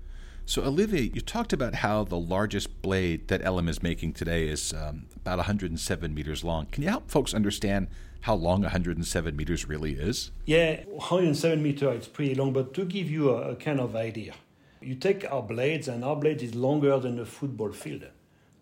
So, 0.49 0.63
Olivier, 0.63 1.11
you 1.13 1.21
talked 1.21 1.53
about 1.53 1.75
how 1.75 2.05
the 2.05 2.17
largest 2.17 2.81
blade 2.81 3.27
that 3.27 3.45
LM 3.45 3.69
is 3.69 3.83
making 3.83 4.13
today 4.13 4.47
is 4.47 4.73
um, 4.73 5.07
about 5.17 5.39
107 5.39 6.15
meters 6.15 6.45
long. 6.45 6.67
Can 6.67 6.85
you 6.85 6.89
help 6.89 7.11
folks 7.11 7.35
understand 7.35 7.89
how 8.21 8.35
long 8.37 8.63
107 8.63 9.37
meters 9.37 9.67
really 9.69 9.95
is? 9.95 10.31
Yeah, 10.45 10.85
107 10.85 11.61
meters, 11.61 11.97
it's 11.97 12.07
pretty 12.07 12.37
long, 12.37 12.53
but 12.53 12.75
to 12.75 12.85
give 12.85 13.11
you 13.11 13.31
a, 13.31 13.51
a 13.51 13.57
kind 13.57 13.81
of 13.81 13.97
idea, 13.97 14.35
you 14.81 14.95
take 14.95 15.29
our 15.33 15.43
blades, 15.43 15.89
and 15.89 16.05
our 16.05 16.15
blade 16.15 16.41
is 16.41 16.55
longer 16.55 16.97
than 17.01 17.19
a 17.19 17.25
football 17.25 17.73
field. 17.73 18.05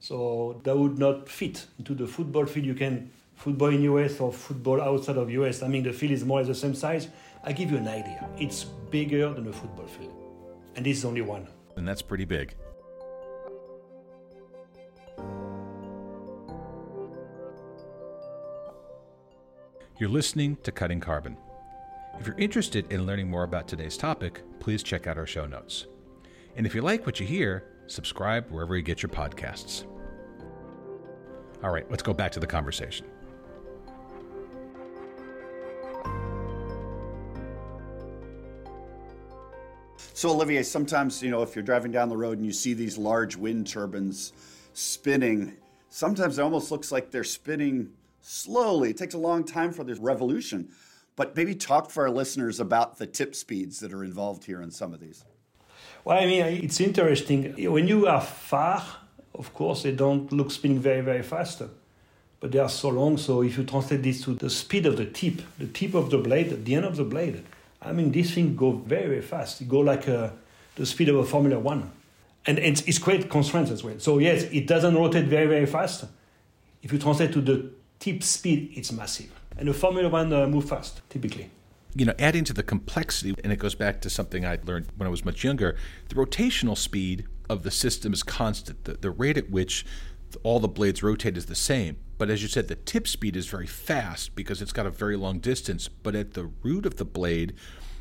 So 0.01 0.63
that 0.65 0.79
would 0.79 0.99
not 0.99 1.29
fit 1.29 1.67
into 1.79 1.95
the 1.95 2.07
football 2.07 2.47
field. 2.47 2.65
You 2.65 2.75
can 2.75 3.11
football 3.35 3.69
in 3.69 3.83
US 3.83 4.21
or 4.21 4.33
football 4.33 4.81
outside 4.81 5.19
of 5.19 5.31
US. 5.31 5.63
I 5.63 5.69
mean, 5.69 5.83
the 5.83 5.93
field 5.93 6.13
is 6.13 6.25
more 6.25 6.39
or 6.39 6.45
less 6.45 6.49
the 6.49 6.55
same 6.55 6.75
size. 6.75 7.09
I 7.43 7.53
give 7.53 7.71
you 7.71 7.77
an 7.77 7.89
idea. 7.89 8.27
It's 8.39 8.65
bigger 8.65 9.35
than 9.35 9.47
a 9.49 9.53
football 9.53 9.87
field, 9.87 10.15
and 10.77 10.87
this 10.87 10.97
is 10.97 11.05
only 11.05 11.21
one. 11.21 11.47
And 11.77 11.87
that's 11.87 12.03
pretty 12.03 12.25
big. 12.25 12.55
You're 19.99 20.11
listening 20.11 20.57
to 20.65 20.73
Cutting 20.73 21.01
Carbon. 21.01 21.37
If 22.19 22.27
you're 22.27 22.39
interested 22.39 22.91
in 22.93 23.07
learning 23.07 23.29
more 23.31 23.45
about 23.45 23.69
today's 23.69 23.97
topic, 23.97 24.43
please 24.59 24.83
check 24.83 25.07
out 25.07 25.19
our 25.19 25.27
show 25.27 25.47
notes. 25.47 25.87
And 26.57 26.67
if 26.67 26.75
you 26.75 26.83
like 26.83 27.07
what 27.07 27.21
you 27.21 27.27
hear, 27.27 27.65
subscribe 27.87 28.51
wherever 28.51 28.77
you 28.77 28.83
get 28.83 29.03
your 29.03 29.11
podcasts. 29.11 29.85
All 31.63 31.71
right, 31.71 31.89
let's 31.91 32.03
go 32.03 32.13
back 32.13 32.33
to 32.33 32.41
the 32.41 32.47
conversation. 32.47 33.07
So, 40.17 40.31
Olivier, 40.31 40.63
sometimes, 40.63 41.21
you 41.25 41.31
know, 41.33 41.43
if 41.43 41.57
you're 41.57 41.65
driving 41.65 41.91
down 41.91 42.09
the 42.09 42.17
road 42.17 42.39
and 42.39 42.47
you 42.47 42.53
see 42.53 42.73
these 42.73 42.97
large 42.97 43.35
wind 43.35 43.67
turbines 43.67 44.33
spinning, 44.73 45.57
sometimes 45.91 46.39
it 46.39 46.43
almost 46.43 46.71
looks 46.71 46.93
like 46.93 47.11
they're 47.11 47.25
spinning 47.25 47.91
slowly. 48.21 48.91
It 48.91 48.97
takes 48.97 49.15
a 49.15 49.19
long 49.19 49.43
time 49.43 49.73
for 49.73 49.83
this 49.83 49.99
revolution. 49.99 50.69
But 51.17 51.35
maybe 51.35 51.57
talk 51.57 51.91
for 51.91 52.05
our 52.05 52.11
listeners 52.11 52.61
about 52.61 52.99
the 52.99 53.09
tip 53.09 53.35
speeds 53.35 53.81
that 53.81 53.93
are 53.93 54.05
involved 54.05 54.45
here 54.45 54.63
in 54.63 54.71
some 54.71 54.95
of 54.95 55.01
these. 55.01 55.25
Well, 56.05 56.17
I 56.17 56.27
mean, 56.27 56.45
it's 56.63 56.81
interesting. 56.81 57.53
When 57.73 57.89
you 57.89 58.07
are 58.07 58.21
far, 58.21 58.85
of 59.35 59.53
course, 59.53 59.83
they 59.83 59.93
don't 59.93 60.31
look 60.31 60.53
spinning 60.53 60.79
very, 60.79 61.01
very 61.01 61.23
fast. 61.25 61.61
But 62.39 62.53
they 62.53 62.61
are 62.61 62.69
so 62.69 62.91
long, 62.91 63.17
so 63.17 63.43
if 63.43 63.59
you 63.59 63.65
translate 63.65 64.05
this 64.05 64.23
to 64.23 64.35
the 64.35 64.49
speed 64.49 64.87
of 64.87 64.97
the 64.97 65.07
tip, 65.07 65.43
the 65.59 65.67
tip 65.67 65.95
of 65.95 66.11
the 66.11 66.19
blade, 66.19 66.65
the 66.65 66.75
end 66.77 66.85
of 66.85 66.95
the 66.95 67.05
blade, 67.05 67.43
I 67.85 67.93
mean, 67.93 68.13
this 68.13 68.33
thing 68.33 68.57
go 68.57 68.73
very, 68.73 69.07
very 69.09 69.23
fast. 69.23 69.61
It 69.61 69.69
go 69.69 69.81
like 69.81 70.09
uh, 70.09 70.31
the 70.77 70.87
speed 70.87 71.09
of 71.09 71.17
a 71.17 71.25
Formula 71.25 71.59
One. 71.59 71.91
And 72.47 72.59
it's, 72.59 72.83
it's 72.83 72.99
great 72.99 73.31
constraints 73.31 73.71
as 73.71 73.83
well. 73.83 73.99
So 73.99 74.19
yes, 74.19 74.43
it 74.45 74.67
doesn't 74.67 74.95
rotate 74.95 75.27
very, 75.27 75.47
very 75.47 75.67
fast. 75.67 76.05
If 76.83 76.93
you 76.93 76.99
translate 76.99 77.33
to 77.33 77.41
the 77.41 77.71
tip 77.99 78.23
speed, 78.23 78.73
it's 78.75 78.93
massive. 78.93 79.33
And 79.57 79.69
the 79.69 79.75
Formula 79.75 80.09
One 80.09 80.33
uh, 80.33 80.47
move 80.47 80.69
fast, 80.69 81.01
typically 81.09 81.51
you 81.95 82.05
know, 82.05 82.15
adding 82.19 82.45
to 82.45 82.53
the 82.53 82.63
complexity, 82.63 83.35
and 83.45 83.53
it 83.53 83.59
goes 83.59 83.75
back 83.75 84.01
to 84.01 84.11
something 84.11 84.45
I 84.45 84.59
learned 84.65 84.87
when 84.97 85.07
I 85.07 85.11
was 85.11 85.25
much 85.25 85.45
younger, 85.45 85.77
the 86.09 86.17
rotational 86.17 86.77
speed 86.77 87.25
of 87.49 87.63
the 87.63 87.71
system 87.71 88.13
is 88.13 88.23
constant. 88.23 88.85
The, 88.85 88.95
the 88.95 89.11
rate 89.11 89.39
at 89.39 89.51
which 89.51 89.87
all 90.43 90.61
the 90.61 90.69
blades 90.69 91.03
rotate 91.03 91.37
is 91.37 91.47
the 91.47 91.55
same. 91.55 91.97
But 92.19 92.31
as 92.31 92.43
you 92.43 92.49
said, 92.49 92.69
the 92.69 92.77
tip 92.77 93.09
speed 93.09 93.37
is 93.37 93.47
very 93.47 93.67
fast 93.67 94.35
because 94.35 94.63
it's 94.63 94.73
got 94.73 94.87
a 94.87 94.91
very 94.91 95.17
long 95.17 95.39
distance. 95.39 95.89
But 95.89 96.15
at 96.15 96.35
the 96.35 96.51
root 96.63 96.87
of 96.87 96.97
the 96.97 97.05
blade, 97.05 97.55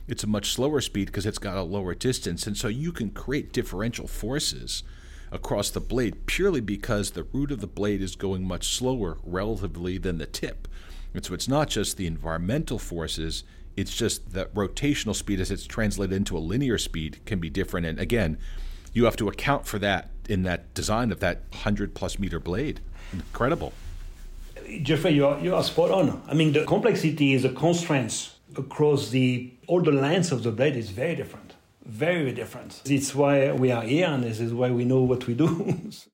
it's 0.07 0.23
a 0.23 0.27
much 0.27 0.51
slower 0.51 0.81
speed 0.81 1.07
because 1.07 1.25
it's 1.25 1.39
got 1.39 1.57
a 1.57 1.63
lower 1.63 1.95
distance. 1.95 2.45
And 2.45 2.57
so 2.57 2.67
you 2.67 2.91
can 2.91 3.09
create 3.09 3.53
differential 3.53 4.07
forces 4.07 4.83
across 5.31 5.71
the 5.71 5.79
blade 5.79 6.25
purely 6.27 6.61
because 6.61 7.11
the 7.11 7.23
root 7.23 7.51
of 7.51 7.59
the 7.59 7.67
blade 7.67 8.01
is 8.01 8.15
going 8.15 8.47
much 8.47 8.67
slower 8.67 9.17
relatively 9.23 9.97
than 9.97 10.19
the 10.19 10.27
tip. 10.27 10.67
And 11.13 11.25
so 11.25 11.33
it's 11.33 11.47
not 11.47 11.69
just 11.69 11.97
the 11.97 12.07
environmental 12.07 12.79
forces, 12.79 13.43
it's 13.75 13.95
just 13.95 14.33
that 14.33 14.53
rotational 14.53 15.15
speed, 15.15 15.39
as 15.39 15.49
it's 15.49 15.65
translated 15.65 16.15
into 16.15 16.37
a 16.37 16.39
linear 16.39 16.77
speed, 16.77 17.19
can 17.25 17.39
be 17.39 17.49
different. 17.49 17.87
And 17.87 17.99
again, 17.99 18.37
you 18.93 19.05
have 19.05 19.15
to 19.17 19.27
account 19.27 19.65
for 19.65 19.79
that 19.79 20.09
in 20.29 20.43
that 20.43 20.73
design 20.73 21.12
of 21.12 21.19
that 21.19 21.41
100 21.50 21.93
plus 21.93 22.19
meter 22.19 22.39
blade. 22.39 22.79
Incredible. 23.12 23.73
Jeffrey, 24.81 25.12
you 25.12 25.25
are, 25.25 25.39
you 25.39 25.53
are 25.53 25.63
spot 25.63 25.91
on. 25.91 26.21
I 26.27 26.33
mean, 26.33 26.53
the 26.53 26.65
complexity 26.65 27.33
is 27.33 27.43
the 27.43 27.50
constraints 27.50 28.35
across 28.55 29.09
the 29.09 29.51
all 29.67 29.81
the 29.81 29.91
lengths 29.91 30.31
of 30.31 30.43
the 30.43 30.51
blade 30.51 30.75
is 30.75 30.89
very 30.89 31.15
different. 31.15 31.53
Very, 31.85 32.23
very 32.23 32.31
different. 32.33 32.81
It's 32.85 33.13
why 33.13 33.51
we 33.51 33.71
are 33.71 33.81
here, 33.81 34.07
and 34.07 34.23
this 34.23 34.39
is 34.39 34.53
why 34.53 34.71
we 34.71 34.85
know 34.85 35.01
what 35.01 35.27
we 35.27 35.33
do. 35.33 35.75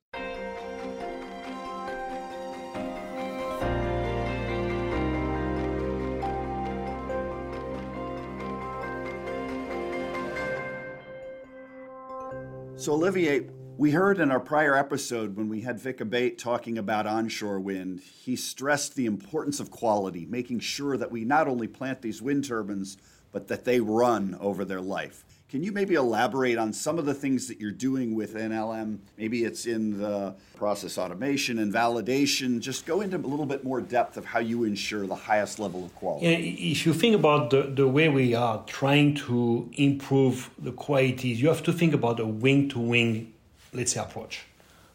So, 12.79 12.93
Olivier, 12.93 13.41
we 13.77 13.91
heard 13.91 14.21
in 14.21 14.31
our 14.31 14.39
prior 14.39 14.73
episode 14.73 15.35
when 15.35 15.49
we 15.49 15.59
had 15.59 15.81
Vic 15.81 15.99
Abate 15.99 16.37
talking 16.37 16.77
about 16.77 17.05
onshore 17.05 17.59
wind, 17.59 17.99
he 17.99 18.37
stressed 18.37 18.95
the 18.95 19.05
importance 19.05 19.59
of 19.59 19.69
quality, 19.69 20.25
making 20.25 20.61
sure 20.61 20.95
that 20.95 21.11
we 21.11 21.25
not 21.25 21.49
only 21.49 21.67
plant 21.67 22.01
these 22.01 22.21
wind 22.21 22.45
turbines, 22.45 22.95
but 23.33 23.49
that 23.49 23.65
they 23.65 23.81
run 23.81 24.37
over 24.39 24.63
their 24.63 24.79
life. 24.79 25.25
Can 25.49 25.63
you 25.63 25.71
maybe 25.71 25.95
elaborate 25.95 26.59
on 26.59 26.71
some 26.71 26.99
of 26.99 27.07
the 27.07 27.13
things 27.15 27.47
that 27.47 27.59
you're 27.59 27.71
doing 27.71 28.13
with 28.13 28.35
NLM? 28.35 28.99
Maybe 29.17 29.45
it's 29.45 29.65
in 29.65 29.97
the 29.99 30.35
process 30.55 30.99
automation 30.99 31.57
and 31.57 31.73
validation. 31.73 32.59
Just 32.59 32.85
go 32.85 33.01
into 33.01 33.17
a 33.17 33.25
little 33.25 33.47
bit 33.47 33.63
more 33.63 33.81
depth 33.81 34.15
of 34.15 34.25
how 34.25 34.37
you 34.37 34.63
ensure 34.63 35.07
the 35.07 35.15
highest 35.15 35.57
level 35.57 35.83
of 35.83 35.95
quality. 35.95 36.27
Yeah, 36.27 36.37
if 36.37 36.85
you 36.85 36.93
think 36.93 37.15
about 37.15 37.49
the, 37.49 37.63
the 37.63 37.87
way 37.87 38.09
we 38.09 38.35
are 38.35 38.63
trying 38.67 39.15
to 39.27 39.67
improve 39.73 40.51
the 40.59 40.71
quality, 40.71 41.29
you 41.29 41.47
have 41.47 41.63
to 41.63 41.73
think 41.73 41.95
about 41.95 42.19
a 42.19 42.27
wing 42.27 42.69
to 42.69 42.79
wing, 42.79 43.33
let's 43.73 43.93
say, 43.93 44.01
approach 44.01 44.45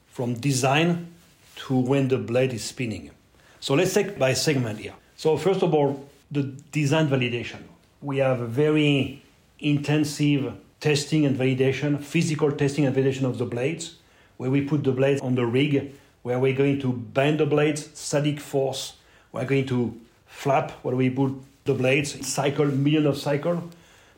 from 0.07 0.35
design 0.35 1.09
to 1.57 1.77
when 1.77 2.07
the 2.07 2.19
blade 2.19 2.53
is 2.53 2.63
spinning. 2.63 3.11
So 3.59 3.75
let's 3.75 3.93
take 3.93 4.21
by 4.21 4.35
segment 4.35 4.79
here. 4.79 4.95
So, 5.17 5.37
first 5.37 5.65
of 5.65 5.75
all, 5.75 6.09
the 6.31 6.45
design 6.71 7.09
validation. 7.09 7.59
We 8.01 8.19
have 8.19 8.41
a 8.41 8.47
very 8.47 9.24
intensive 9.59 10.55
testing 10.81 11.25
and 11.25 11.39
validation, 11.39 12.03
physical 12.03 12.53
testing 12.53 12.85
and 12.85 12.95
validation 12.95 13.25
of 13.25 13.39
the 13.39 13.47
blades, 13.47 13.97
where 14.37 14.51
we 14.51 14.61
put 14.61 14.85
the 14.85 14.93
blades 14.93 15.21
on 15.21 15.35
the 15.35 15.47
rig, 15.47 15.95
where 16.23 16.39
we're 16.39 16.55
going 16.55 16.81
to 16.81 16.93
bend 16.93 17.41
the 17.41 17.47
blades, 17.47 17.89
static 17.99 18.41
force, 18.41 18.95
we're 19.33 19.45
going 19.45 19.67
to 19.67 19.99
flap 20.27 20.73
where 20.83 20.97
we 20.97 21.11
put 21.11 21.33
the 21.65 21.75
blades, 21.75 22.27
cycle, 22.27 22.67
million 22.67 23.07
of 23.07 23.17
cycle, 23.17 23.71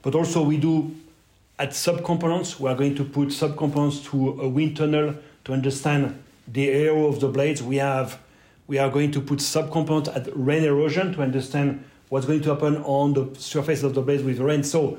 but 0.02 0.14
also 0.14 0.43
we 0.43 0.57
do 0.57 0.95
at 1.59 1.71
subcomponents, 1.71 2.61
we 2.61 2.69
are 2.69 2.75
going 2.75 2.95
to 2.95 3.05
put 3.05 3.28
subcomponents 3.28 4.05
to 4.11 4.40
a 4.43 4.49
wind 4.49 4.76
tunnel 4.76 5.14
to 5.45 5.52
understand 5.52 6.23
the 6.47 6.69
area 6.69 6.93
of 6.93 7.21
the 7.21 7.28
blades. 7.28 7.62
We 7.62 7.76
have 7.76 8.19
we 8.66 8.78
are 8.78 8.90
going 8.90 9.12
to 9.12 9.21
put 9.21 9.38
subcomponents 9.38 10.14
at 10.14 10.28
rain 10.35 10.64
erosion 10.64 11.12
to 11.14 11.23
understand 11.23 11.85
what's 12.09 12.26
going 12.26 12.43
to 12.43 12.50
happen 12.50 12.78
on 12.78 13.14
the 13.14 13.40
surface 13.40 13.83
of 13.83 13.95
the 13.95 14.02
blades 14.02 14.23
with 14.23 14.40
rain. 14.40 14.64
So 14.64 14.99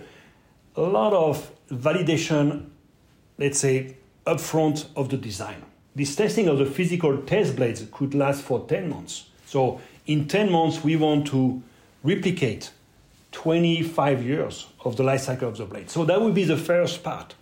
a 0.77 0.81
lot 0.81 1.11
of 1.11 1.51
validation, 1.69 2.67
let's 3.39 3.59
say, 3.59 3.97
upfront 4.27 4.85
of 4.95 5.09
the 5.09 5.17
design. 5.17 5.63
This 5.95 6.15
testing 6.15 6.47
of 6.47 6.59
the 6.59 6.67
physical 6.67 7.17
test 7.23 7.55
blades 7.55 7.83
could 7.91 8.13
last 8.13 8.43
for 8.43 8.65
10 8.67 8.87
months. 8.87 9.29
So 9.47 9.81
in 10.05 10.27
10 10.27 10.51
months, 10.51 10.83
we 10.83 10.95
want 10.95 11.25
to 11.27 11.63
replicate 12.03 12.69
25 13.31 14.23
years 14.23 14.67
of 14.85 14.95
the 14.97 15.03
life 15.03 15.21
cycle 15.21 15.49
of 15.49 15.57
the 15.57 15.65
blade. 15.65 15.89
So 15.89 16.05
that 16.05 16.21
would 16.21 16.35
be 16.35 16.43
the 16.43 16.57
first 16.57 17.03
part. 17.03 17.33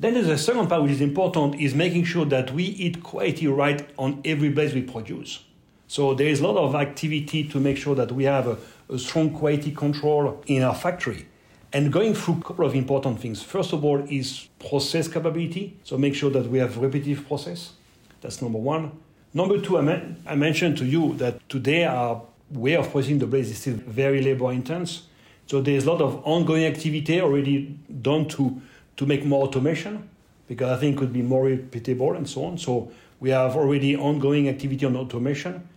Then 0.00 0.14
there's 0.14 0.28
a 0.28 0.38
second 0.38 0.68
part 0.68 0.82
which 0.82 0.92
is 0.92 1.00
important 1.00 1.60
is 1.60 1.74
making 1.74 2.04
sure 2.04 2.24
that 2.26 2.52
we 2.52 2.72
hit 2.72 3.04
quality 3.04 3.46
right 3.46 3.88
on 3.96 4.20
every 4.24 4.48
blade 4.48 4.74
we 4.74 4.82
produce. 4.82 5.44
So 5.86 6.12
there 6.14 6.26
is 6.26 6.40
a 6.40 6.46
lot 6.46 6.56
of 6.56 6.74
activity 6.74 7.44
to 7.48 7.60
make 7.60 7.76
sure 7.76 7.94
that 7.94 8.10
we 8.10 8.24
have 8.24 8.48
a, 8.48 8.58
a 8.92 8.98
strong 8.98 9.30
quality 9.30 9.70
control 9.70 10.42
in 10.46 10.62
our 10.62 10.74
factory. 10.74 11.27
And 11.72 11.92
going 11.92 12.14
through 12.14 12.38
a 12.38 12.42
couple 12.42 12.64
of 12.64 12.74
important 12.74 13.20
things. 13.20 13.42
First 13.42 13.72
of 13.72 13.84
all 13.84 13.98
is 14.08 14.48
process 14.58 15.06
capability. 15.06 15.76
So 15.84 15.98
make 15.98 16.14
sure 16.14 16.30
that 16.30 16.48
we 16.48 16.58
have 16.58 16.78
repetitive 16.78 17.26
process. 17.26 17.72
That's 18.20 18.40
number 18.40 18.58
one. 18.58 18.92
Number 19.34 19.60
two, 19.60 19.78
I, 19.78 20.02
I 20.26 20.34
mentioned 20.34 20.78
to 20.78 20.86
you 20.86 21.14
that 21.14 21.46
today 21.48 21.84
our 21.84 22.22
way 22.50 22.74
of 22.74 22.90
processing 22.90 23.18
the 23.18 23.26
blades 23.26 23.50
is 23.50 23.58
still 23.58 23.74
very 23.74 24.22
labor 24.22 24.50
intense. 24.50 25.02
So 25.46 25.60
there's 25.60 25.84
a 25.84 25.92
lot 25.92 26.00
of 26.00 26.22
ongoing 26.24 26.64
activity 26.64 27.20
already 27.20 27.78
done 28.00 28.26
to, 28.28 28.60
to 28.96 29.06
make 29.06 29.24
more 29.24 29.46
automation 29.46 30.08
because 30.46 30.70
I 30.70 30.80
think 30.80 30.96
it 30.96 30.98
could 30.98 31.12
be 31.12 31.22
more 31.22 31.44
repeatable 31.44 32.16
and 32.16 32.28
so 32.28 32.46
on. 32.46 32.56
So 32.56 32.90
we 33.20 33.30
have 33.30 33.56
already 33.56 33.94
ongoing 33.94 34.48
activity 34.48 34.86
on 34.86 34.96
automation. 34.96 35.68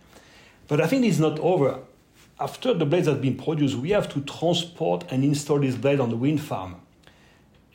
But 0.68 0.80
I 0.80 0.86
think 0.86 1.04
it's 1.04 1.18
not 1.18 1.38
over 1.40 1.80
after 2.42 2.74
the 2.74 2.84
blades 2.84 3.06
have 3.06 3.22
been 3.22 3.36
produced, 3.36 3.76
we 3.76 3.90
have 3.90 4.08
to 4.08 4.20
transport 4.22 5.04
and 5.10 5.22
install 5.22 5.60
these 5.60 5.76
blades 5.76 6.00
on 6.00 6.10
the 6.10 6.16
wind 6.16 6.40
farm. 6.40 6.74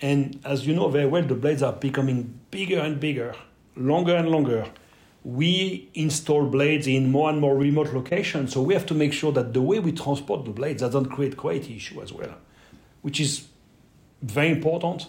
And 0.01 0.39
as 0.43 0.67
you 0.67 0.75
know 0.75 0.89
very 0.89 1.05
well, 1.05 1.23
the 1.23 1.35
blades 1.35 1.63
are 1.63 1.71
becoming 1.71 2.37
bigger 2.51 2.79
and 2.79 2.99
bigger, 2.99 3.33
longer 3.77 4.13
and 4.13 4.27
longer. 4.29 4.69
We 5.23 5.89
install 5.93 6.47
blades 6.47 6.85
in 6.85 7.09
more 7.09 7.29
and 7.29 7.39
more 7.39 7.55
remote 7.55 7.93
locations, 7.93 8.53
so 8.53 8.61
we 8.61 8.73
have 8.73 8.85
to 8.87 8.93
make 8.93 9.13
sure 9.13 9.31
that 9.31 9.53
the 9.53 9.61
way 9.61 9.79
we 9.79 9.93
transport 9.93 10.43
the 10.43 10.51
blades 10.51 10.81
doesn't 10.81 11.07
create 11.07 11.37
quality 11.37 11.77
issue 11.77 12.01
as 12.01 12.11
well, 12.11 12.35
which 13.01 13.21
is 13.21 13.47
very 14.21 14.49
important. 14.51 15.07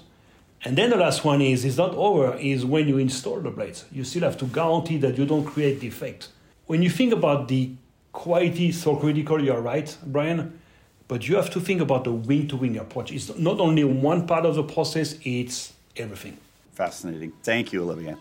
And 0.65 0.79
then 0.79 0.91
the 0.91 0.97
last 0.97 1.25
one 1.25 1.41
is, 1.41 1.65
is 1.65 1.77
not 1.77 1.95
over, 1.95 2.37
is 2.37 2.65
when 2.65 2.87
you 2.87 2.99
install 2.99 3.41
the 3.41 3.51
blades. 3.51 3.87
You 3.91 4.05
still 4.05 4.23
have 4.23 4.39
to 4.39 4.45
guarantee 4.47 4.99
that 4.99 5.19
you 5.19 5.27
don't 5.27 5.45
create 5.45 5.81
defect. 5.81 6.29
When 6.67 6.81
you 6.81 6.91
think 6.91 7.13
about 7.13 7.49
the 7.49 7.73
quality 8.19 8.69
is 8.71 8.83
so 8.83 8.97
critical, 8.97 9.43
you're 9.43 9.61
right, 9.61 9.97
Brian. 10.05 10.59
But 11.07 11.29
you 11.29 11.37
have 11.37 11.51
to 11.51 11.61
think 11.61 11.81
about 11.81 12.03
the 12.05 12.13
wing 12.13 12.49
to 12.49 12.57
wing 12.57 12.77
approach. 12.77 13.13
It's 13.13 13.39
not 13.39 13.61
only 13.61 13.85
one 13.85 14.27
part 14.27 14.45
of 14.45 14.57
the 14.57 14.65
process, 14.65 15.17
it's 15.23 15.73
everything. 15.97 16.37
Fascinating. 16.73 17.33
Thank 17.43 17.73
you, 17.73 17.83
Olivier. 17.83 18.17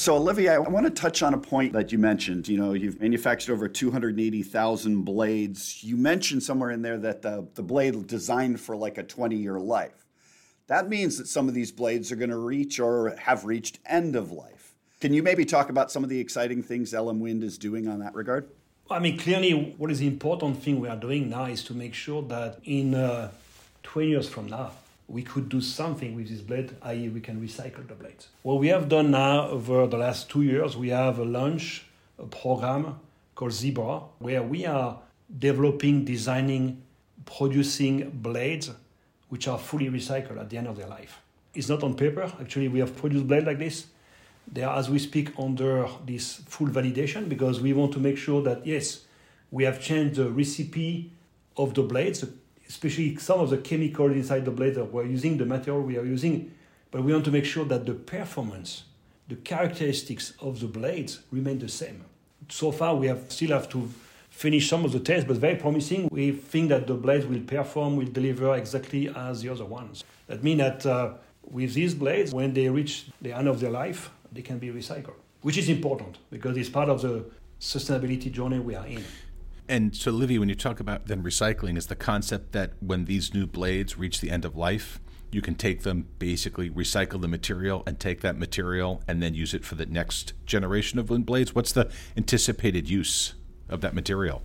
So, 0.00 0.16
Olivier, 0.16 0.54
I 0.54 0.58
want 0.60 0.86
to 0.86 0.90
touch 0.90 1.22
on 1.22 1.34
a 1.34 1.38
point 1.38 1.74
that 1.74 1.92
you 1.92 1.98
mentioned. 1.98 2.48
You 2.48 2.56
know, 2.56 2.72
you've 2.72 2.98
manufactured 3.02 3.52
over 3.52 3.68
280,000 3.68 5.02
blades. 5.02 5.84
You 5.84 5.98
mentioned 5.98 6.42
somewhere 6.42 6.70
in 6.70 6.80
there 6.80 6.96
that 6.96 7.20
the, 7.20 7.46
the 7.52 7.62
blade 7.62 8.06
designed 8.06 8.62
for 8.62 8.74
like 8.74 8.96
a 8.96 9.02
20 9.02 9.36
year 9.36 9.60
life. 9.60 10.06
That 10.68 10.88
means 10.88 11.18
that 11.18 11.26
some 11.28 11.48
of 11.48 11.54
these 11.54 11.70
blades 11.70 12.10
are 12.10 12.16
going 12.16 12.30
to 12.30 12.38
reach 12.38 12.80
or 12.80 13.14
have 13.18 13.44
reached 13.44 13.78
end 13.84 14.16
of 14.16 14.32
life. 14.32 14.74
Can 15.02 15.12
you 15.12 15.22
maybe 15.22 15.44
talk 15.44 15.68
about 15.68 15.90
some 15.90 16.02
of 16.02 16.08
the 16.08 16.18
exciting 16.18 16.62
things 16.62 16.94
LM 16.94 17.20
Wind 17.20 17.44
is 17.44 17.58
doing 17.58 17.86
on 17.86 17.98
that 17.98 18.14
regard? 18.14 18.48
I 18.90 19.00
mean, 19.00 19.18
clearly, 19.18 19.74
what 19.76 19.90
is 19.90 19.98
the 19.98 20.06
important 20.06 20.62
thing 20.62 20.80
we 20.80 20.88
are 20.88 20.96
doing 20.96 21.28
now 21.28 21.44
is 21.44 21.62
to 21.64 21.74
make 21.74 21.92
sure 21.92 22.22
that 22.22 22.60
in 22.64 22.94
uh, 22.94 23.32
20 23.82 24.08
years 24.08 24.30
from 24.30 24.46
now, 24.46 24.70
we 25.10 25.22
could 25.22 25.48
do 25.48 25.60
something 25.60 26.14
with 26.14 26.28
this 26.28 26.40
blade, 26.40 26.76
i.e., 26.82 27.08
we 27.08 27.20
can 27.20 27.40
recycle 27.40 27.86
the 27.86 27.94
blades. 27.94 28.28
What 28.42 28.60
we 28.60 28.68
have 28.68 28.88
done 28.88 29.10
now 29.10 29.48
over 29.48 29.86
the 29.88 29.98
last 29.98 30.30
two 30.30 30.42
years, 30.42 30.76
we 30.76 30.90
have 30.90 31.18
a 31.18 31.24
launch 31.24 31.84
a 32.18 32.26
program 32.26 33.00
called 33.34 33.52
Zebra, 33.52 34.02
where 34.18 34.42
we 34.42 34.66
are 34.66 34.98
developing, 35.38 36.04
designing, 36.04 36.82
producing 37.24 38.10
blades 38.10 38.70
which 39.30 39.48
are 39.48 39.58
fully 39.58 39.88
recycled 39.88 40.38
at 40.38 40.50
the 40.50 40.58
end 40.58 40.66
of 40.66 40.76
their 40.76 40.88
life. 40.88 41.20
It's 41.54 41.68
not 41.68 41.82
on 41.82 41.94
paper. 41.94 42.32
Actually, 42.40 42.68
we 42.68 42.78
have 42.80 42.96
produced 42.96 43.26
blades 43.26 43.46
like 43.46 43.58
this. 43.58 43.86
They 44.52 44.62
are, 44.62 44.76
as 44.76 44.90
we 44.90 44.98
speak, 44.98 45.32
under 45.38 45.88
this 46.04 46.36
full 46.46 46.68
validation 46.68 47.28
because 47.28 47.60
we 47.60 47.72
want 47.72 47.92
to 47.92 48.00
make 48.00 48.18
sure 48.18 48.42
that, 48.42 48.66
yes, 48.66 49.02
we 49.50 49.64
have 49.64 49.80
changed 49.80 50.16
the 50.16 50.30
recipe 50.30 51.12
of 51.56 51.74
the 51.74 51.82
blades, 51.82 52.24
especially 52.70 53.16
some 53.16 53.40
of 53.40 53.50
the 53.50 53.58
chemicals 53.58 54.12
inside 54.12 54.44
the 54.44 54.52
that 54.52 54.84
we're 54.92 55.04
using, 55.04 55.36
the 55.36 55.44
material 55.44 55.82
we 55.82 55.98
are 55.98 56.04
using, 56.04 56.52
but 56.92 57.02
we 57.02 57.12
want 57.12 57.24
to 57.24 57.32
make 57.32 57.44
sure 57.44 57.64
that 57.64 57.84
the 57.84 57.94
performance, 57.94 58.84
the 59.26 59.34
characteristics 59.34 60.34
of 60.38 60.60
the 60.60 60.68
blades 60.68 61.18
remain 61.32 61.58
the 61.58 61.68
same. 61.68 62.04
So 62.48 62.70
far, 62.70 62.94
we 62.94 63.08
have 63.08 63.30
still 63.32 63.50
have 63.50 63.68
to 63.70 63.90
finish 64.28 64.68
some 64.68 64.84
of 64.84 64.92
the 64.92 65.00
tests, 65.00 65.26
but 65.26 65.38
very 65.38 65.56
promising. 65.56 66.08
We 66.12 66.30
think 66.30 66.68
that 66.68 66.86
the 66.86 66.94
blades 66.94 67.26
will 67.26 67.40
perform, 67.40 67.96
will 67.96 68.06
deliver 68.06 68.54
exactly 68.54 69.08
as 69.08 69.42
the 69.42 69.48
other 69.48 69.64
ones. 69.64 70.04
That 70.28 70.44
means 70.44 70.60
that 70.60 70.86
uh, 70.86 71.14
with 71.42 71.74
these 71.74 71.94
blades, 71.94 72.32
when 72.32 72.54
they 72.54 72.68
reach 72.68 73.06
the 73.20 73.32
end 73.32 73.48
of 73.48 73.58
their 73.58 73.70
life, 73.70 74.10
they 74.30 74.42
can 74.42 74.60
be 74.60 74.68
recycled, 74.68 75.18
which 75.42 75.58
is 75.58 75.68
important 75.68 76.18
because 76.30 76.56
it's 76.56 76.70
part 76.70 76.88
of 76.88 77.02
the 77.02 77.24
sustainability 77.60 78.30
journey 78.30 78.60
we 78.60 78.76
are 78.76 78.86
in. 78.86 79.02
And 79.70 79.94
so, 79.94 80.10
Livy, 80.10 80.36
when 80.36 80.48
you 80.48 80.56
talk 80.56 80.80
about 80.80 81.06
then 81.06 81.22
recycling, 81.22 81.78
is 81.78 81.86
the 81.86 81.94
concept 81.94 82.50
that 82.50 82.72
when 82.80 83.04
these 83.04 83.32
new 83.32 83.46
blades 83.46 83.96
reach 83.96 84.20
the 84.20 84.28
end 84.28 84.44
of 84.44 84.56
life, 84.56 84.98
you 85.30 85.40
can 85.40 85.54
take 85.54 85.84
them, 85.84 86.08
basically 86.18 86.68
recycle 86.68 87.20
the 87.20 87.28
material, 87.28 87.84
and 87.86 88.00
take 88.00 88.20
that 88.22 88.36
material 88.36 89.00
and 89.06 89.22
then 89.22 89.32
use 89.32 89.54
it 89.54 89.64
for 89.64 89.76
the 89.76 89.86
next 89.86 90.32
generation 90.44 90.98
of 90.98 91.08
wind 91.08 91.24
blades? 91.24 91.54
What's 91.54 91.70
the 91.70 91.88
anticipated 92.16 92.90
use 92.90 93.34
of 93.68 93.80
that 93.82 93.94
material? 93.94 94.42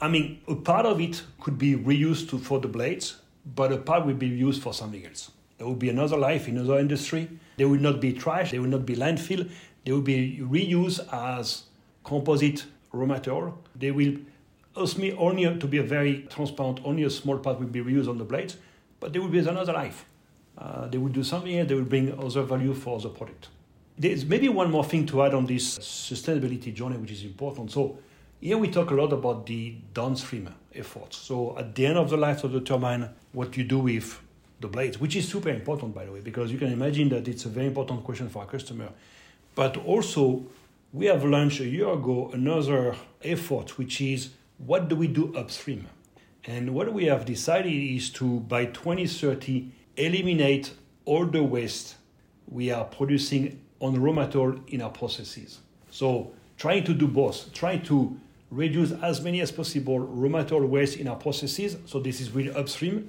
I 0.00 0.08
mean, 0.08 0.40
a 0.48 0.56
part 0.56 0.84
of 0.84 1.00
it 1.00 1.22
could 1.38 1.56
be 1.56 1.76
reused 1.76 2.28
to, 2.30 2.38
for 2.38 2.58
the 2.58 2.66
blades, 2.66 3.18
but 3.54 3.70
a 3.70 3.76
part 3.76 4.04
will 4.04 4.14
be 4.14 4.26
used 4.26 4.64
for 4.64 4.74
something 4.74 5.06
else. 5.06 5.30
There 5.58 5.66
will 5.68 5.76
be 5.76 5.90
another 5.90 6.16
life 6.16 6.48
in 6.48 6.58
another 6.58 6.80
industry. 6.80 7.28
There 7.56 7.68
will 7.68 7.78
not 7.78 8.00
be 8.00 8.12
trash. 8.12 8.50
There 8.50 8.62
will 8.62 8.68
not 8.68 8.84
be 8.84 8.96
landfill. 8.96 9.48
They 9.84 9.92
will 9.92 10.00
be 10.00 10.40
reused 10.42 11.06
as 11.12 11.66
composite 12.02 12.64
raw. 12.92 13.52
They 13.74 13.90
will 13.90 14.16
me 14.96 15.12
only 15.12 15.58
to 15.58 15.66
be 15.66 15.78
a 15.78 15.82
very 15.82 16.26
transparent, 16.30 16.80
only 16.84 17.04
a 17.04 17.10
small 17.10 17.38
part 17.38 17.58
will 17.60 17.66
be 17.66 17.80
reused 17.80 18.08
on 18.08 18.18
the 18.18 18.24
blades, 18.24 18.56
but 19.00 19.12
there 19.12 19.20
will 19.20 19.28
be 19.28 19.38
another 19.38 19.72
life. 19.72 20.04
Uh, 20.56 20.86
they 20.88 20.98
will 20.98 21.12
do 21.12 21.24
something 21.24 21.58
and 21.58 21.68
they 21.68 21.74
will 21.74 21.82
bring 21.82 22.18
other 22.18 22.42
value 22.42 22.74
for 22.74 23.00
the 23.00 23.08
product. 23.08 23.48
There's 23.98 24.24
maybe 24.24 24.48
one 24.48 24.70
more 24.70 24.84
thing 24.84 25.06
to 25.06 25.22
add 25.22 25.34
on 25.34 25.46
this 25.46 25.78
sustainability 25.78 26.72
journey, 26.72 26.96
which 26.96 27.12
is 27.12 27.24
important. 27.24 27.70
So 27.70 27.98
here 28.40 28.58
we 28.58 28.68
talk 28.68 28.90
a 28.90 28.94
lot 28.94 29.12
about 29.12 29.46
the 29.46 29.76
downstream 29.94 30.48
efforts. 30.74 31.18
So 31.18 31.56
at 31.58 31.74
the 31.74 31.86
end 31.86 31.98
of 31.98 32.10
the 32.10 32.16
life 32.16 32.44
of 32.44 32.52
the 32.52 32.60
turbine, 32.60 33.10
what 33.32 33.56
you 33.56 33.64
do 33.64 33.80
with 33.80 34.20
the 34.60 34.68
blades, 34.68 34.98
which 34.98 35.16
is 35.16 35.28
super 35.28 35.50
important, 35.50 35.94
by 35.94 36.04
the 36.04 36.12
way, 36.12 36.20
because 36.20 36.50
you 36.50 36.58
can 36.58 36.72
imagine 36.72 37.08
that 37.10 37.28
it's 37.28 37.44
a 37.44 37.48
very 37.48 37.66
important 37.66 38.04
question 38.04 38.28
for 38.28 38.40
our 38.40 38.48
customer. 38.48 38.88
But 39.54 39.76
also 39.76 40.46
we 40.92 41.06
have 41.06 41.24
launched 41.24 41.60
a 41.60 41.66
year 41.66 41.88
ago 41.88 42.30
another 42.34 42.94
effort, 43.22 43.78
which 43.78 44.00
is 44.00 44.30
what 44.58 44.88
do 44.88 44.96
we 44.96 45.06
do 45.06 45.34
upstream? 45.34 45.86
And 46.44 46.74
what 46.74 46.92
we 46.92 47.06
have 47.06 47.24
decided 47.24 47.72
is 47.72 48.10
to, 48.10 48.40
by 48.40 48.66
2030, 48.66 49.70
eliminate 49.96 50.72
all 51.04 51.24
the 51.24 51.42
waste 51.42 51.94
we 52.48 52.70
are 52.70 52.84
producing 52.84 53.60
on 53.80 54.00
raw 54.00 54.12
material 54.12 54.60
in 54.68 54.82
our 54.82 54.90
processes. 54.90 55.60
So, 55.90 56.32
trying 56.58 56.84
to 56.84 56.94
do 56.94 57.08
both, 57.08 57.52
trying 57.52 57.82
to 57.84 58.18
reduce 58.50 58.92
as 58.92 59.22
many 59.22 59.40
as 59.40 59.50
possible 59.50 59.98
raw 59.98 60.28
material 60.28 60.68
waste 60.68 60.98
in 60.98 61.08
our 61.08 61.16
processes. 61.16 61.76
So, 61.86 62.00
this 62.00 62.20
is 62.20 62.30
really 62.32 62.52
upstream. 62.52 63.08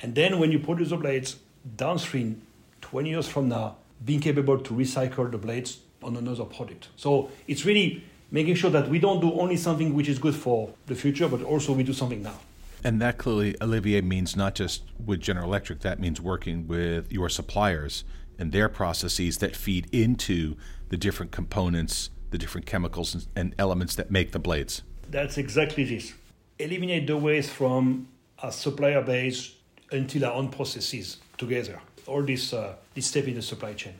And 0.00 0.14
then, 0.14 0.38
when 0.38 0.52
you 0.52 0.60
produce 0.60 0.90
the 0.90 0.96
blades 0.96 1.36
downstream, 1.76 2.42
20 2.82 3.10
years 3.10 3.28
from 3.28 3.48
now, 3.48 3.76
being 4.04 4.20
capable 4.20 4.58
to 4.58 4.74
recycle 4.74 5.30
the 5.30 5.38
blades 5.38 5.80
on 6.02 6.16
another 6.16 6.44
product. 6.44 6.88
So 6.96 7.30
it's 7.46 7.64
really 7.64 8.04
making 8.30 8.54
sure 8.54 8.70
that 8.70 8.88
we 8.88 8.98
don't 8.98 9.20
do 9.20 9.32
only 9.40 9.56
something 9.56 9.94
which 9.94 10.08
is 10.08 10.18
good 10.18 10.34
for 10.34 10.72
the 10.86 10.94
future, 10.94 11.28
but 11.28 11.42
also 11.42 11.72
we 11.72 11.82
do 11.82 11.92
something 11.92 12.22
now. 12.22 12.38
And 12.82 13.00
that 13.02 13.18
clearly, 13.18 13.56
Olivier, 13.60 14.00
means 14.00 14.36
not 14.36 14.54
just 14.54 14.84
with 15.04 15.20
General 15.20 15.46
Electric, 15.46 15.80
that 15.80 15.98
means 16.00 16.20
working 16.20 16.66
with 16.66 17.12
your 17.12 17.28
suppliers 17.28 18.04
and 18.38 18.52
their 18.52 18.68
processes 18.70 19.38
that 19.38 19.54
feed 19.54 19.86
into 19.92 20.56
the 20.88 20.96
different 20.96 21.30
components, 21.30 22.10
the 22.30 22.38
different 22.38 22.66
chemicals 22.66 23.28
and 23.36 23.54
elements 23.58 23.94
that 23.96 24.10
make 24.10 24.32
the 24.32 24.38
blades. 24.38 24.82
That's 25.10 25.36
exactly 25.36 25.84
this. 25.84 26.14
Eliminate 26.58 27.06
the 27.06 27.16
waste 27.16 27.50
from 27.50 28.08
our 28.42 28.52
supplier 28.52 29.02
base 29.02 29.54
until 29.92 30.24
our 30.24 30.32
own 30.32 30.48
processes 30.48 31.18
together. 31.36 31.80
all 32.06 32.22
this, 32.22 32.52
uh, 32.52 32.74
this 32.94 33.06
step 33.06 33.28
in 33.28 33.34
the 33.34 33.42
supply 33.42 33.72
chain. 33.74 33.94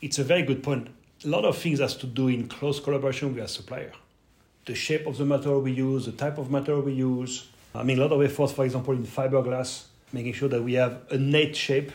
It's 0.00 0.18
a 0.18 0.24
very 0.24 0.42
good 0.42 0.62
point. 0.62 0.88
A 1.24 1.28
lot 1.28 1.44
of 1.44 1.56
things 1.56 1.78
has 1.78 1.96
to 1.98 2.06
do 2.06 2.26
in 2.28 2.48
close 2.48 2.80
collaboration 2.80 3.32
with 3.32 3.42
our 3.42 3.48
supplier. 3.48 3.92
The 4.64 4.74
shape 4.74 5.06
of 5.06 5.18
the 5.18 5.24
material 5.24 5.60
we 5.60 5.70
use, 5.72 6.06
the 6.06 6.12
type 6.12 6.36
of 6.38 6.50
material 6.50 6.82
we 6.82 6.94
use. 6.94 7.48
I 7.74 7.84
mean, 7.84 7.98
a 7.98 8.02
lot 8.02 8.12
of 8.12 8.22
efforts, 8.22 8.52
for 8.52 8.64
example, 8.64 8.92
in 8.94 9.04
fiberglass, 9.04 9.84
making 10.12 10.32
sure 10.32 10.48
that 10.48 10.62
we 10.62 10.74
have 10.74 11.02
a 11.10 11.18
net 11.18 11.54
shape 11.54 11.92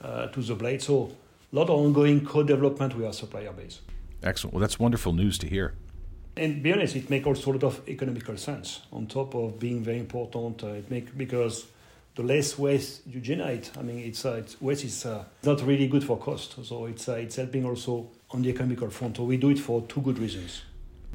uh, 0.00 0.28
to 0.28 0.40
the 0.40 0.54
blade. 0.54 0.80
So 0.80 1.12
a 1.52 1.56
lot 1.56 1.64
of 1.64 1.78
ongoing 1.78 2.24
co-development 2.24 2.96
with 2.96 3.04
our 3.06 3.12
supplier 3.12 3.52
base. 3.52 3.80
Excellent. 4.22 4.54
Well, 4.54 4.60
that's 4.60 4.78
wonderful 4.78 5.12
news 5.12 5.36
to 5.38 5.46
hear. 5.46 5.74
And 6.36 6.62
be 6.62 6.72
honest, 6.72 6.96
it 6.96 7.10
makes 7.10 7.26
also 7.26 7.50
a 7.50 7.52
lot 7.52 7.64
of 7.64 7.88
economical 7.88 8.36
sense. 8.38 8.80
On 8.92 9.06
top 9.06 9.34
of 9.34 9.58
being 9.58 9.84
very 9.84 9.98
important, 9.98 10.64
uh, 10.64 10.68
it 10.68 10.90
make 10.90 11.16
because 11.16 11.66
the 12.16 12.22
less 12.22 12.58
waste 12.58 13.02
you 13.06 13.20
generate, 13.20 13.70
I 13.78 13.82
mean, 13.82 13.98
it's, 13.98 14.24
uh, 14.24 14.34
it's 14.34 14.60
waste 14.60 14.84
is 14.84 15.04
uh, 15.04 15.24
not 15.42 15.60
really 15.62 15.86
good 15.86 16.02
for 16.02 16.16
cost. 16.16 16.64
So 16.64 16.86
it's 16.86 17.08
uh, 17.08 17.14
it's 17.14 17.36
helping 17.36 17.64
also 17.66 18.08
on 18.30 18.42
the 18.42 18.50
economical 18.50 18.90
front. 18.90 19.16
So 19.16 19.24
we 19.24 19.36
do 19.36 19.50
it 19.50 19.58
for 19.58 19.82
two 19.82 20.00
good 20.00 20.18
reasons. 20.18 20.62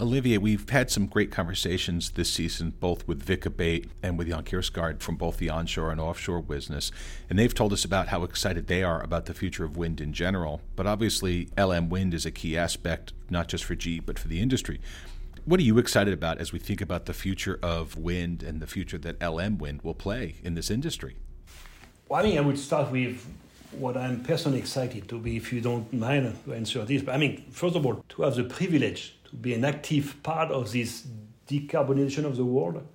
Olivier, 0.01 0.37
we've 0.37 0.69
had 0.69 0.89
some 0.89 1.07
great 1.07 1.29
conversations 1.29 2.11
this 2.11 2.31
season, 2.31 2.73
both 2.79 3.05
with 3.05 3.21
Vic 3.21 3.45
Abate 3.45 3.89
and 4.01 4.17
with 4.17 4.29
Jan 4.29 4.43
Kjaersgaard 4.43 5.01
from 5.01 5.17
both 5.17 5.37
the 5.37 5.49
onshore 5.49 5.91
and 5.91 5.99
offshore 5.99 6.41
business. 6.41 6.89
And 7.29 7.37
they've 7.37 7.53
told 7.53 7.73
us 7.73 7.83
about 7.83 8.07
how 8.07 8.23
excited 8.23 8.67
they 8.67 8.81
are 8.81 9.01
about 9.03 9.25
the 9.25 9.33
future 9.33 9.65
of 9.65 9.75
wind 9.75 9.99
in 9.99 10.13
general. 10.13 10.61
But 10.77 10.87
obviously, 10.87 11.49
LM 11.57 11.89
Wind 11.89 12.13
is 12.13 12.25
a 12.25 12.31
key 12.31 12.57
aspect, 12.57 13.11
not 13.29 13.49
just 13.49 13.65
for 13.65 13.75
GE, 13.75 14.05
but 14.05 14.17
for 14.17 14.29
the 14.29 14.39
industry. 14.39 14.79
What 15.43 15.59
are 15.59 15.63
you 15.63 15.77
excited 15.79 16.13
about 16.13 16.37
as 16.37 16.53
we 16.53 16.59
think 16.59 16.79
about 16.79 17.05
the 17.05 17.13
future 17.13 17.59
of 17.61 17.97
wind 17.97 18.41
and 18.41 18.61
the 18.61 18.67
future 18.67 18.99
that 18.99 19.21
LM 19.21 19.57
Wind 19.57 19.81
will 19.81 19.95
play 19.95 20.35
in 20.43 20.53
this 20.53 20.71
industry? 20.71 21.17
Well, 22.07 22.21
I 22.21 22.23
mean, 22.23 22.37
I 22.37 22.41
would 22.41 22.57
start 22.57 22.89
with 22.89 23.27
what 23.71 23.97
I'm 23.97 24.23
personally 24.23 24.59
excited 24.59 25.07
to 25.09 25.19
be, 25.19 25.37
if 25.37 25.53
you 25.53 25.61
don't 25.61 25.91
mind 25.93 26.35
to 26.45 26.53
answer 26.53 26.83
this. 26.85 27.01
But 27.01 27.15
I 27.15 27.17
mean, 27.17 27.45
first 27.51 27.75
of 27.75 27.85
all, 27.85 28.03
to 28.09 28.21
have 28.23 28.35
the 28.35 28.43
privilege 28.43 29.15
to 29.29 29.35
be 29.35 29.53
an 29.53 29.63
active 29.63 30.21
part 30.23 30.51
of 30.51 30.71
this 30.71 31.05
decarbonization 31.47 32.25
of 32.25 32.37
the 32.37 32.45
world. 32.45 32.85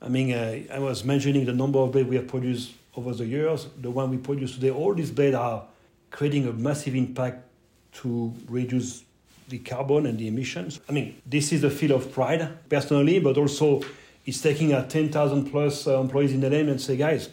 I 0.00 0.08
mean, 0.08 0.32
uh, 0.32 0.74
I 0.74 0.78
was 0.78 1.04
mentioning 1.04 1.44
the 1.44 1.52
number 1.52 1.78
of 1.78 1.92
blades 1.92 2.08
we 2.08 2.16
have 2.16 2.26
produced 2.26 2.72
over 2.96 3.14
the 3.14 3.26
years. 3.26 3.68
The 3.80 3.90
one 3.90 4.10
we 4.10 4.18
produce 4.18 4.54
today, 4.54 4.70
all 4.70 4.94
these 4.94 5.10
blades 5.10 5.36
are 5.36 5.64
creating 6.10 6.46
a 6.46 6.52
massive 6.52 6.94
impact 6.94 7.46
to 7.94 8.34
reduce 8.48 9.04
the 9.48 9.58
carbon 9.58 10.06
and 10.06 10.18
the 10.18 10.28
emissions. 10.28 10.80
I 10.88 10.92
mean, 10.92 11.20
this 11.26 11.52
is 11.52 11.62
a 11.64 11.70
feel 11.70 11.92
of 11.92 12.12
pride 12.12 12.68
personally, 12.68 13.18
but 13.20 13.36
also 13.36 13.82
it's 14.24 14.40
taking 14.40 14.72
our 14.74 14.84
10,000 14.84 15.50
plus 15.50 15.86
uh, 15.86 16.00
employees 16.00 16.32
in 16.32 16.40
the 16.40 16.50
name 16.50 16.68
and 16.68 16.80
say, 16.80 16.96
guys, 16.96 17.28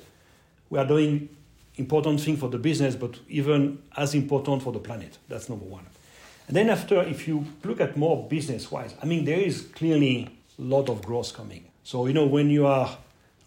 we 0.70 0.80
are 0.80 0.86
doing 0.86 1.30
important 1.80 2.22
thing 2.22 2.38
for 2.38 2.50
the 2.50 2.60
business, 2.60 2.96
but 2.96 3.18
even 3.30 3.82
as 3.98 4.14
important 4.14 4.62
for 4.62 4.72
the 4.72 4.80
planet. 4.80 5.18
That's 5.28 5.50
number 5.50 5.66
one. 5.66 5.86
And 6.48 6.56
then 6.56 6.70
after, 6.70 7.02
if 7.02 7.28
you 7.28 7.46
look 7.64 7.80
at 7.80 7.96
more 7.96 8.28
business-wise, 8.28 8.94
I 9.02 9.06
mean, 9.06 9.26
there 9.26 9.40
is 9.40 9.68
clearly 9.74 10.30
a 10.58 10.62
lot 10.62 10.90
of 10.90 11.02
growth 11.04 11.34
coming. 11.34 11.66
So, 11.84 12.06
you 12.08 12.14
know, 12.14 12.26
when 12.26 12.50
you 12.50 12.66
are 12.66 12.98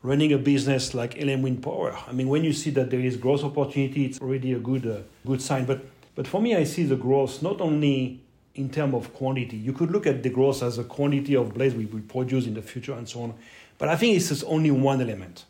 running 0.02 0.32
a 0.32 0.38
business 0.38 0.94
like 0.94 1.16
LM 1.20 1.42
Wind 1.42 1.62
Power, 1.62 1.96
I 2.08 2.12
mean, 2.12 2.28
when 2.28 2.42
you 2.42 2.52
see 2.52 2.70
that 2.70 2.90
there 2.90 3.00
is 3.00 3.16
growth 3.16 3.44
opportunity, 3.44 4.06
it's 4.06 4.20
already 4.20 4.52
a 4.52 4.58
good, 4.58 4.86
uh, 4.86 4.98
good 5.26 5.42
sign. 5.42 5.64
But, 5.64 5.84
but 6.14 6.26
for 6.26 6.40
me, 6.40 6.56
I 6.56 6.64
see 6.64 6.84
the 6.84 6.96
growth 6.96 7.42
not 7.42 7.60
only 7.60 8.20
in 8.54 8.70
terms 8.70 8.94
of 8.94 9.14
quantity. 9.14 9.56
You 9.56 9.72
could 9.72 9.90
look 9.90 10.06
at 10.06 10.22
the 10.22 10.30
growth 10.30 10.62
as 10.62 10.78
a 10.78 10.84
quantity 10.84 11.34
of 11.34 11.54
blades 11.54 11.74
we 11.74 11.86
will 11.86 12.02
produce 12.02 12.46
in 12.46 12.54
the 12.54 12.62
future 12.62 12.92
and 12.92 13.08
so 13.08 13.22
on. 13.22 13.34
But 13.78 13.88
I 13.88 13.96
think 13.96 14.14
this 14.14 14.30
is 14.30 14.44
only 14.44 14.70
one 14.70 15.00
element. 15.00 15.44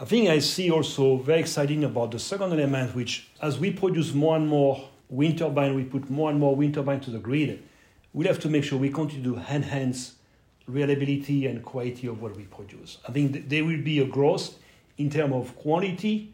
I 0.00 0.06
think 0.06 0.30
I 0.30 0.38
see 0.38 0.70
also 0.70 1.18
very 1.18 1.40
exciting 1.40 1.84
about 1.84 2.12
the 2.12 2.18
second 2.18 2.54
element, 2.54 2.94
which 2.94 3.28
as 3.42 3.58
we 3.58 3.70
produce 3.70 4.14
more 4.14 4.34
and 4.34 4.48
more 4.48 4.88
wind 5.10 5.36
turbine, 5.36 5.74
we 5.74 5.84
put 5.84 6.08
more 6.08 6.30
and 6.30 6.40
more 6.40 6.56
wind 6.56 6.72
turbine 6.72 7.00
to 7.00 7.10
the 7.10 7.18
grid, 7.18 7.62
we'll 8.14 8.26
have 8.26 8.40
to 8.40 8.48
make 8.48 8.64
sure 8.64 8.78
we 8.78 8.88
continue 8.88 9.34
to 9.34 9.36
enhance 9.52 10.14
reliability 10.66 11.46
and 11.48 11.62
quality 11.62 12.06
of 12.06 12.22
what 12.22 12.34
we 12.34 12.44
produce. 12.44 12.96
I 13.06 13.12
think 13.12 13.50
there 13.50 13.62
will 13.62 13.82
be 13.82 13.98
a 13.98 14.06
growth 14.06 14.58
in 14.96 15.10
terms 15.10 15.34
of 15.34 15.54
quantity, 15.56 16.32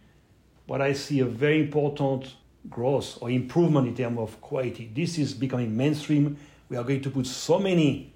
but 0.68 0.80
I 0.80 0.92
see 0.92 1.18
a 1.18 1.24
very 1.24 1.60
important 1.60 2.36
growth 2.70 3.18
or 3.20 3.30
improvement 3.30 3.88
in 3.88 3.96
terms 3.96 4.20
of 4.20 4.40
quality. 4.40 4.92
This 4.94 5.18
is 5.18 5.34
becoming 5.34 5.76
mainstream. 5.76 6.36
We 6.68 6.76
are 6.76 6.84
going 6.84 7.00
to 7.00 7.10
put 7.10 7.26
so 7.26 7.58
many 7.58 8.12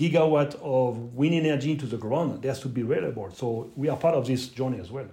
gigawatt 0.00 0.54
of 0.62 1.14
wind 1.14 1.34
energy 1.34 1.72
into 1.72 1.84
the 1.84 1.98
ground. 1.98 2.42
It 2.42 2.48
has 2.48 2.60
to 2.60 2.68
be 2.68 2.82
reliable. 2.82 3.30
So 3.32 3.70
we 3.76 3.90
are 3.90 3.98
part 3.98 4.14
of 4.14 4.26
this 4.26 4.48
journey 4.48 4.80
as 4.80 4.90
well. 4.90 5.08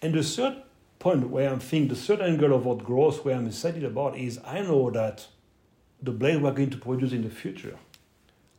And 0.00 0.14
the 0.14 0.22
third 0.22 0.62
point 0.98 1.28
where 1.28 1.50
I'm 1.50 1.60
thinking 1.60 1.88
the 1.88 1.96
third 1.96 2.22
angle 2.22 2.54
of 2.54 2.64
what 2.64 2.82
growth 2.82 3.22
where 3.22 3.36
I'm 3.36 3.46
excited 3.46 3.84
about 3.84 4.16
is 4.16 4.40
I 4.46 4.60
know 4.62 4.90
that 4.90 5.26
the 6.00 6.10
blades 6.10 6.40
we're 6.40 6.52
going 6.52 6.70
to 6.70 6.78
produce 6.78 7.12
in 7.12 7.22
the 7.22 7.28
future 7.28 7.76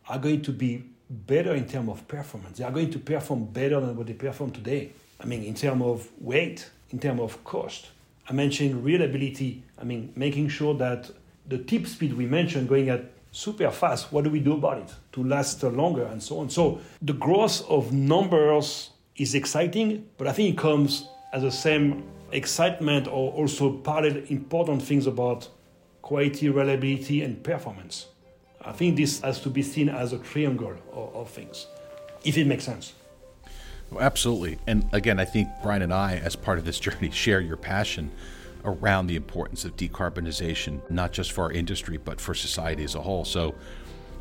are 0.08 0.20
going 0.20 0.44
to 0.44 0.52
be 0.52 0.84
better 1.10 1.56
in 1.56 1.68
terms 1.68 1.90
of 1.90 2.08
performance. 2.08 2.60
They 2.60 2.64
are 2.64 2.72
going 2.72 2.92
to 2.92 3.00
perform 3.00 3.46
better 3.46 3.80
than 3.80 3.96
what 3.96 4.06
they 4.06 4.14
perform 4.14 4.52
today. 4.52 4.92
I 5.20 5.26
mean, 5.26 5.44
in 5.44 5.56
terms 5.56 5.82
of 5.82 6.10
weight, 6.20 6.70
in 6.92 7.00
terms 7.00 7.22
of 7.22 7.44
cost. 7.44 7.88
I 8.30 8.34
mentioned 8.34 8.86
reliability. 8.86 9.64
I 9.82 9.84
mean, 9.84 10.14
making 10.16 10.50
sure 10.50 10.76
that 10.76 11.10
the 11.48 11.58
tip 11.58 11.88
speed 11.88 12.14
we 12.14 12.26
mentioned 12.26 12.70
going 12.70 12.90
at 12.90 13.10
super 13.34 13.70
fast, 13.72 14.14
what 14.14 14.24
do 14.24 14.30
we 14.30 14.40
do 14.40 14.54
about 14.54 14.78
it 14.78 14.94
to 15.12 15.24
last 15.24 15.62
longer 15.64 16.06
and 16.06 16.22
so 16.22 16.40
on? 16.40 16.50
So 16.50 16.80
the 17.02 17.14
growth 17.14 17.68
of 17.68 17.92
numbers 17.92 18.92
is 19.18 19.36
exciting, 19.36 20.08
but 20.18 20.28
I 20.28 20.32
think 20.32 20.54
it 20.54 20.58
comes 20.58 21.08
as 21.34 21.42
the 21.42 21.52
same 21.52 22.04
excitement 22.32 23.08
or 23.08 23.32
also 23.34 23.74
parallel 23.74 24.24
important 24.30 24.84
things 24.84 25.08
about 25.08 25.50
quality, 26.02 26.50
reliability, 26.50 27.24
and 27.24 27.44
performance. 27.44 28.08
I 28.62 28.72
think 28.72 28.98
this 28.98 29.22
has 29.22 29.42
to 29.42 29.50
be 29.50 29.64
seen 29.64 29.90
as 29.90 30.14
a 30.14 30.20
triangle 30.20 30.76
of, 30.92 31.16
of 31.16 31.30
things, 31.30 31.68
if 32.24 32.38
it 32.38 32.46
makes 32.46 32.64
sense. 32.64 32.94
Well, 33.90 34.02
absolutely. 34.02 34.60
And 34.68 34.88
again, 34.94 35.20
I 35.20 35.26
think 35.26 35.50
Brian 35.64 35.82
and 35.82 35.94
I, 35.94 36.16
as 36.18 36.36
part 36.36 36.60
of 36.60 36.66
this 36.66 36.80
journey, 36.80 37.10
share 37.12 37.42
your 37.42 37.58
passion 37.58 38.12
around 38.66 39.08
the 39.08 39.16
importance 39.16 39.66
of 39.66 39.76
decarbonization, 39.76 40.90
not 40.90 41.12
just 41.12 41.32
for 41.32 41.46
our 41.46 41.52
industry, 41.52 41.98
but 41.98 42.20
for 42.20 42.34
society 42.34 42.84
as 42.84 42.96
a 42.96 43.02
whole. 43.02 43.26
So, 43.26 43.56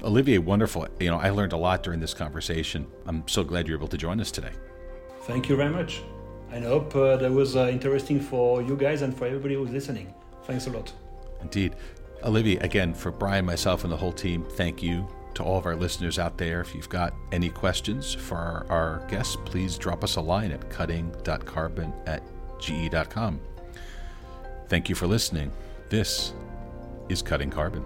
Olivier, 0.02 0.38
wonderful. 0.38 0.86
You 0.98 1.10
know, 1.10 1.18
I 1.18 1.30
learned 1.30 1.52
a 1.52 1.56
lot 1.56 1.82
during 1.82 2.00
this 2.00 2.14
conversation. 2.14 2.86
I'm 3.06 3.26
so 3.28 3.44
glad 3.44 3.68
you're 3.68 3.78
able 3.78 3.88
to 3.88 3.96
join 3.96 4.20
us 4.20 4.30
today. 4.30 4.52
Thank 5.22 5.48
you 5.48 5.56
very 5.56 5.70
much. 5.70 6.02
I 6.50 6.58
hope 6.60 6.94
uh, 6.94 7.16
that 7.16 7.30
was 7.30 7.56
uh, 7.56 7.68
interesting 7.68 8.20
for 8.20 8.60
you 8.62 8.76
guys 8.76 9.02
and 9.02 9.16
for 9.16 9.26
everybody 9.26 9.54
who's 9.54 9.70
listening. 9.70 10.12
Thanks 10.44 10.66
a 10.66 10.70
lot. 10.70 10.92
Indeed. 11.40 11.76
Olivier, 12.24 12.58
again, 12.58 12.94
for 12.94 13.10
Brian, 13.10 13.44
myself, 13.44 13.84
and 13.84 13.92
the 13.92 13.96
whole 13.96 14.12
team, 14.12 14.44
thank 14.50 14.82
you 14.82 15.08
to 15.34 15.42
all 15.42 15.58
of 15.58 15.66
our 15.66 15.74
listeners 15.76 16.18
out 16.18 16.38
there. 16.38 16.60
If 16.60 16.74
you've 16.74 16.88
got 16.88 17.14
any 17.32 17.48
questions 17.48 18.12
for 18.12 18.36
our, 18.36 18.66
our 18.68 19.06
guests, 19.08 19.36
please 19.44 19.78
drop 19.78 20.04
us 20.04 20.16
a 20.16 20.20
line 20.20 20.52
at 20.52 20.68
cutting.carbon 20.70 21.92
at 22.06 22.22
ge.com. 22.58 23.40
Thank 24.72 24.88
you 24.88 24.94
for 24.94 25.06
listening. 25.06 25.52
This 25.90 26.32
is 27.10 27.20
Cutting 27.20 27.50
Carbon. 27.50 27.84